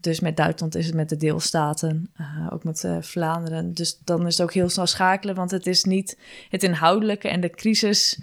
Dus 0.00 0.20
met 0.20 0.36
Duitsland 0.36 0.74
is 0.74 0.86
het 0.86 0.94
met 0.94 1.08
de 1.08 1.16
deelstaten, 1.16 2.10
eh, 2.16 2.48
ook 2.52 2.64
met 2.64 2.88
Vlaanderen. 3.00 3.74
Dus 3.74 3.98
dan 4.04 4.26
is 4.26 4.36
het 4.36 4.42
ook 4.42 4.52
heel 4.52 4.68
snel 4.68 4.86
schakelen, 4.86 5.34
want 5.34 5.50
het 5.50 5.66
is 5.66 5.84
niet 5.84 6.18
het 6.48 6.62
inhoudelijke 6.62 7.28
en 7.28 7.40
de 7.40 7.50
crisis... 7.50 8.20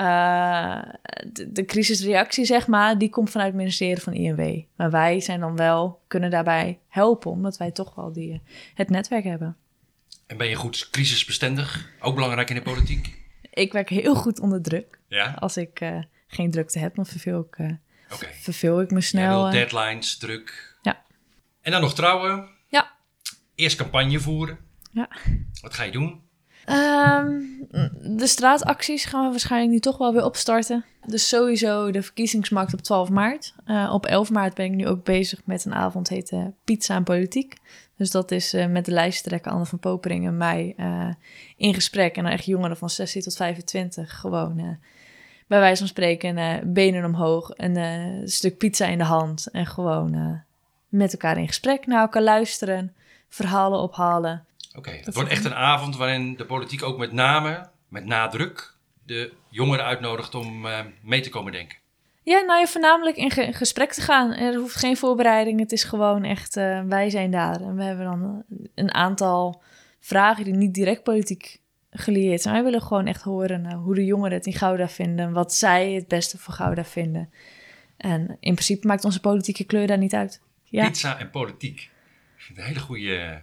eh, 0.00 0.82
de, 1.32 1.52
de 1.52 1.64
crisisreactie, 1.64 2.44
zeg 2.44 2.66
maar, 2.66 2.98
die 2.98 3.10
komt 3.10 3.30
vanuit 3.30 3.48
het 3.48 3.58
ministerie 3.58 4.02
van 4.02 4.12
INW. 4.12 4.62
Maar 4.76 4.90
wij 4.90 5.20
zijn 5.20 5.40
dan 5.40 5.56
wel, 5.56 6.02
kunnen 6.06 6.30
daarbij 6.30 6.78
helpen, 6.88 7.30
omdat 7.30 7.56
wij 7.56 7.70
toch 7.70 7.94
wel 7.94 8.12
die, 8.12 8.40
het 8.74 8.90
netwerk 8.90 9.24
hebben. 9.24 9.56
En 10.26 10.36
ben 10.36 10.48
je 10.48 10.54
goed 10.54 10.88
crisisbestendig? 10.90 11.90
Ook 12.00 12.14
belangrijk 12.14 12.48
in 12.48 12.54
de 12.54 12.62
politiek? 12.62 13.18
Ik 13.50 13.72
werk 13.72 13.88
heel 13.88 14.14
goed 14.14 14.40
onder 14.40 14.62
druk. 14.62 14.98
Ja? 15.08 15.34
Als 15.38 15.56
ik 15.56 15.80
eh, 15.80 16.02
geen 16.26 16.50
drukte 16.50 16.78
heb, 16.78 16.94
dan 16.94 17.06
verveel 17.06 17.40
ik, 17.50 17.76
Oké. 18.12 18.26
verveel 18.32 18.80
ik 18.80 18.90
me 18.90 19.00
snel. 19.00 19.42
wil 19.42 19.50
deadlines, 19.50 20.18
druk. 20.18 20.76
Ja. 20.82 21.02
En 21.60 21.72
dan 21.72 21.80
nog 21.80 21.94
trouwen. 21.94 22.48
Ja. 22.68 22.90
Eerst 23.54 23.76
campagne 23.76 24.20
voeren. 24.20 24.58
Ja. 24.92 25.08
Wat 25.60 25.74
ga 25.74 25.82
je 25.82 25.92
doen? 25.92 26.20
Ehm, 26.64 27.40
de 28.16 28.26
straatacties 28.26 29.04
gaan 29.04 29.24
we 29.24 29.30
waarschijnlijk 29.30 29.72
nu 29.72 29.78
toch 29.78 29.98
wel 29.98 30.12
weer 30.12 30.24
opstarten. 30.24 30.84
Dus 31.06 31.28
sowieso 31.28 31.90
de 31.90 32.02
verkiezingsmarkt 32.02 32.72
op 32.72 32.80
12 32.80 33.10
maart. 33.10 33.54
Eh, 33.64 33.90
op 33.92 34.06
11 34.06 34.30
maart 34.30 34.54
ben 34.54 34.64
ik 34.64 34.72
nu 34.72 34.86
ook 34.86 35.04
bezig 35.04 35.40
met 35.44 35.64
een 35.64 35.74
avond 35.74 36.08
heet 36.08 36.30
eh, 36.30 36.44
Pizza 36.64 36.94
en 36.94 37.04
Politiek. 37.04 37.56
Dus 37.96 38.10
dat 38.10 38.30
is 38.30 38.52
eh, 38.52 38.66
met 38.66 38.84
de 38.84 38.92
lijsttrekker 38.92 39.52
Anne 39.52 39.66
van 39.66 39.78
Popering 39.78 40.26
en 40.26 40.36
mij 40.36 40.74
eh, 40.76 41.08
in 41.56 41.74
gesprek. 41.74 42.16
En 42.16 42.22
dan 42.22 42.32
echt 42.32 42.44
jongeren 42.44 42.76
van 42.76 42.90
16 42.90 43.22
tot 43.22 43.36
25 43.36 44.20
gewoon 44.20 44.78
bij 45.46 45.58
wijze 45.58 45.78
van 45.78 45.88
spreken 45.88 46.60
benen 46.72 47.04
omhoog, 47.04 47.50
een 47.56 48.28
stuk 48.28 48.58
pizza 48.58 48.86
in 48.86 48.98
de 48.98 49.04
hand. 49.04 49.46
En 49.46 49.66
gewoon 49.66 50.40
met 50.88 51.12
elkaar 51.12 51.38
in 51.38 51.46
gesprek, 51.46 51.86
naar 51.86 52.00
elkaar 52.00 52.22
luisteren, 52.22 52.94
verhalen 53.28 53.80
ophalen. 53.80 54.44
Oké, 54.76 54.90
het 54.90 55.14
wordt 55.14 55.30
echt 55.30 55.44
een 55.44 55.54
avond 55.54 55.96
waarin 55.96 56.36
de 56.36 56.44
politiek 56.46 56.82
ook 56.82 56.98
met 56.98 57.12
name, 57.12 57.68
met 57.88 58.04
nadruk, 58.04 58.74
de 59.06 59.32
jongeren 59.48 59.84
uitnodigt 59.84 60.34
om 60.34 60.66
eh, 60.66 60.78
mee 61.02 61.20
te 61.20 61.30
komen 61.30 61.52
denken. 61.52 61.78
Ja, 62.22 62.40
nou 62.40 62.60
ja, 62.60 62.66
voornamelijk 62.66 63.16
in 63.16 63.30
ge- 63.30 63.52
gesprek 63.52 63.92
te 63.92 64.00
gaan. 64.00 64.32
Er 64.32 64.54
hoeft 64.54 64.74
geen 64.76 64.96
voorbereiding. 64.96 65.60
Het 65.60 65.72
is 65.72 65.84
gewoon 65.84 66.24
echt, 66.24 66.56
eh, 66.56 66.82
wij 66.82 67.10
zijn 67.10 67.30
daar. 67.30 67.60
En 67.60 67.76
we 67.76 67.82
hebben 67.82 68.04
dan 68.04 68.44
een 68.74 68.94
aantal 68.94 69.62
vragen 70.00 70.44
die 70.44 70.54
niet 70.54 70.74
direct 70.74 71.02
politiek 71.02 71.60
gelieerd 71.90 72.40
zijn. 72.42 72.54
Wij 72.54 72.64
willen 72.64 72.82
gewoon 72.82 73.06
echt 73.06 73.22
horen 73.22 73.66
eh, 73.66 73.74
hoe 73.82 73.94
de 73.94 74.04
jongeren 74.04 74.36
het 74.36 74.46
in 74.46 74.52
Gouda 74.52 74.88
vinden. 74.88 75.32
Wat 75.32 75.54
zij 75.54 75.92
het 75.92 76.08
beste 76.08 76.38
voor 76.38 76.54
Gouda 76.54 76.84
vinden. 76.84 77.30
En 77.96 78.20
in 78.40 78.52
principe 78.54 78.86
maakt 78.86 79.04
onze 79.04 79.20
politieke 79.20 79.64
kleur 79.64 79.86
daar 79.86 79.98
niet 79.98 80.14
uit. 80.14 80.40
Ja, 80.64 80.88
Pizza 80.88 81.18
en 81.18 81.30
politiek. 81.30 81.78
Ik 81.80 81.90
vind 82.36 82.48
het 82.48 82.58
een 82.58 82.64
hele 82.72 82.80
goede. 82.86 83.42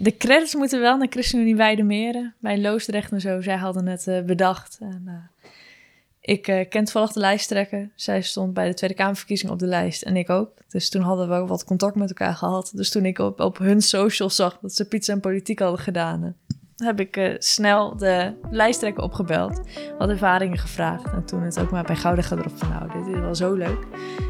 De 0.00 0.16
credits 0.16 0.54
moeten 0.54 0.80
wel 0.80 0.96
naar 0.96 1.06
ChristenUnie 1.10 1.56
Weidemeren. 1.56 2.34
Bij 2.38 2.60
Loosdrecht 2.60 3.12
en 3.12 3.20
zo. 3.20 3.40
Zij 3.40 3.56
hadden 3.56 3.86
het 3.86 4.06
eh, 4.06 4.22
bedacht. 4.22 4.78
En, 4.80 5.02
eh, 5.06 5.48
ik 6.20 6.48
eh, 6.48 6.68
ken 6.68 6.84
toevallig 6.84 7.12
de 7.12 7.20
lijsttrekker. 7.20 7.90
Zij 7.94 8.22
stond 8.22 8.54
bij 8.54 8.68
de 8.68 8.74
Tweede 8.74 8.96
Kamerverkiezing 8.96 9.50
op 9.50 9.58
de 9.58 9.66
lijst. 9.66 10.02
En 10.02 10.16
ik 10.16 10.30
ook. 10.30 10.50
Dus 10.68 10.88
toen 10.88 11.02
hadden 11.02 11.28
we 11.28 11.34
ook 11.34 11.48
wat 11.48 11.64
contact 11.64 11.94
met 11.94 12.08
elkaar 12.08 12.34
gehad. 12.34 12.72
Dus 12.74 12.90
toen 12.90 13.04
ik 13.04 13.18
op, 13.18 13.40
op 13.40 13.58
hun 13.58 13.82
social 13.82 14.30
zag 14.30 14.58
dat 14.60 14.74
ze 14.74 14.88
pizza 14.88 15.12
en 15.12 15.20
politiek 15.20 15.58
hadden 15.58 15.80
gedaan... 15.80 16.36
heb 16.76 17.00
ik 17.00 17.36
snel 17.38 17.96
de 17.96 18.34
lijsttrekker 18.50 19.02
opgebeld. 19.02 19.60
Wat 19.98 20.08
ervaringen 20.08 20.58
gevraagd. 20.58 21.12
En 21.12 21.24
toen 21.24 21.42
het 21.42 21.60
ook 21.60 21.70
maar 21.70 21.84
bij 21.84 21.96
Gouda 21.96 22.22
gedropt 22.22 22.58
van... 22.58 22.68
nou, 22.68 22.92
dit 22.92 23.14
is 23.14 23.20
wel 23.20 23.34
zo 23.34 23.54
leuk. 23.54 23.86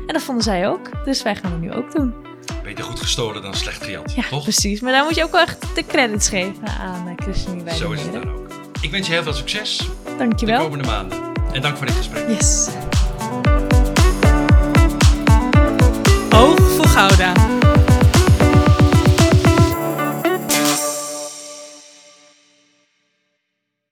En 0.07 0.13
dat 0.13 0.23
vonden 0.23 0.45
zij 0.45 0.69
ook. 0.69 1.05
Dus 1.05 1.23
wij 1.23 1.37
gaan 1.37 1.53
het 1.53 1.61
nu 1.61 1.73
ook 1.73 1.93
doen. 1.93 2.28
Beter 2.63 2.85
goed 2.85 2.99
gestolen 3.01 3.43
dan 3.43 3.55
slecht 3.55 3.85
gejat, 3.85 4.13
Ja, 4.15 4.23
toch? 4.31 4.43
precies. 4.43 4.81
Maar 4.81 4.93
daar 4.93 5.05
moet 5.05 5.15
je 5.15 5.25
ook 5.25 5.33
wel 5.33 5.41
echt 5.41 5.67
de 5.75 5.87
credits 5.87 6.29
geven 6.29 6.67
aan 6.81 7.07
uh, 7.09 7.13
ChristenUnie 7.17 7.75
Zo 7.75 7.91
is 7.93 8.01
het 8.03 8.13
dan 8.13 8.31
ook. 8.35 8.47
Ik 8.81 8.91
wens 8.91 9.07
je 9.07 9.13
heel 9.13 9.23
veel 9.23 9.33
succes 9.33 9.77
de 9.79 10.15
Dankjewel. 10.19 10.61
komende 10.63 10.85
maanden. 10.87 11.19
En 11.53 11.61
dank 11.63 11.77
voor 11.77 11.87
dit 11.87 11.95
gesprek. 11.97 12.29
Yes. 12.29 12.69
Oog 16.31 16.61
voor 16.77 16.87
Gouda. 16.87 17.33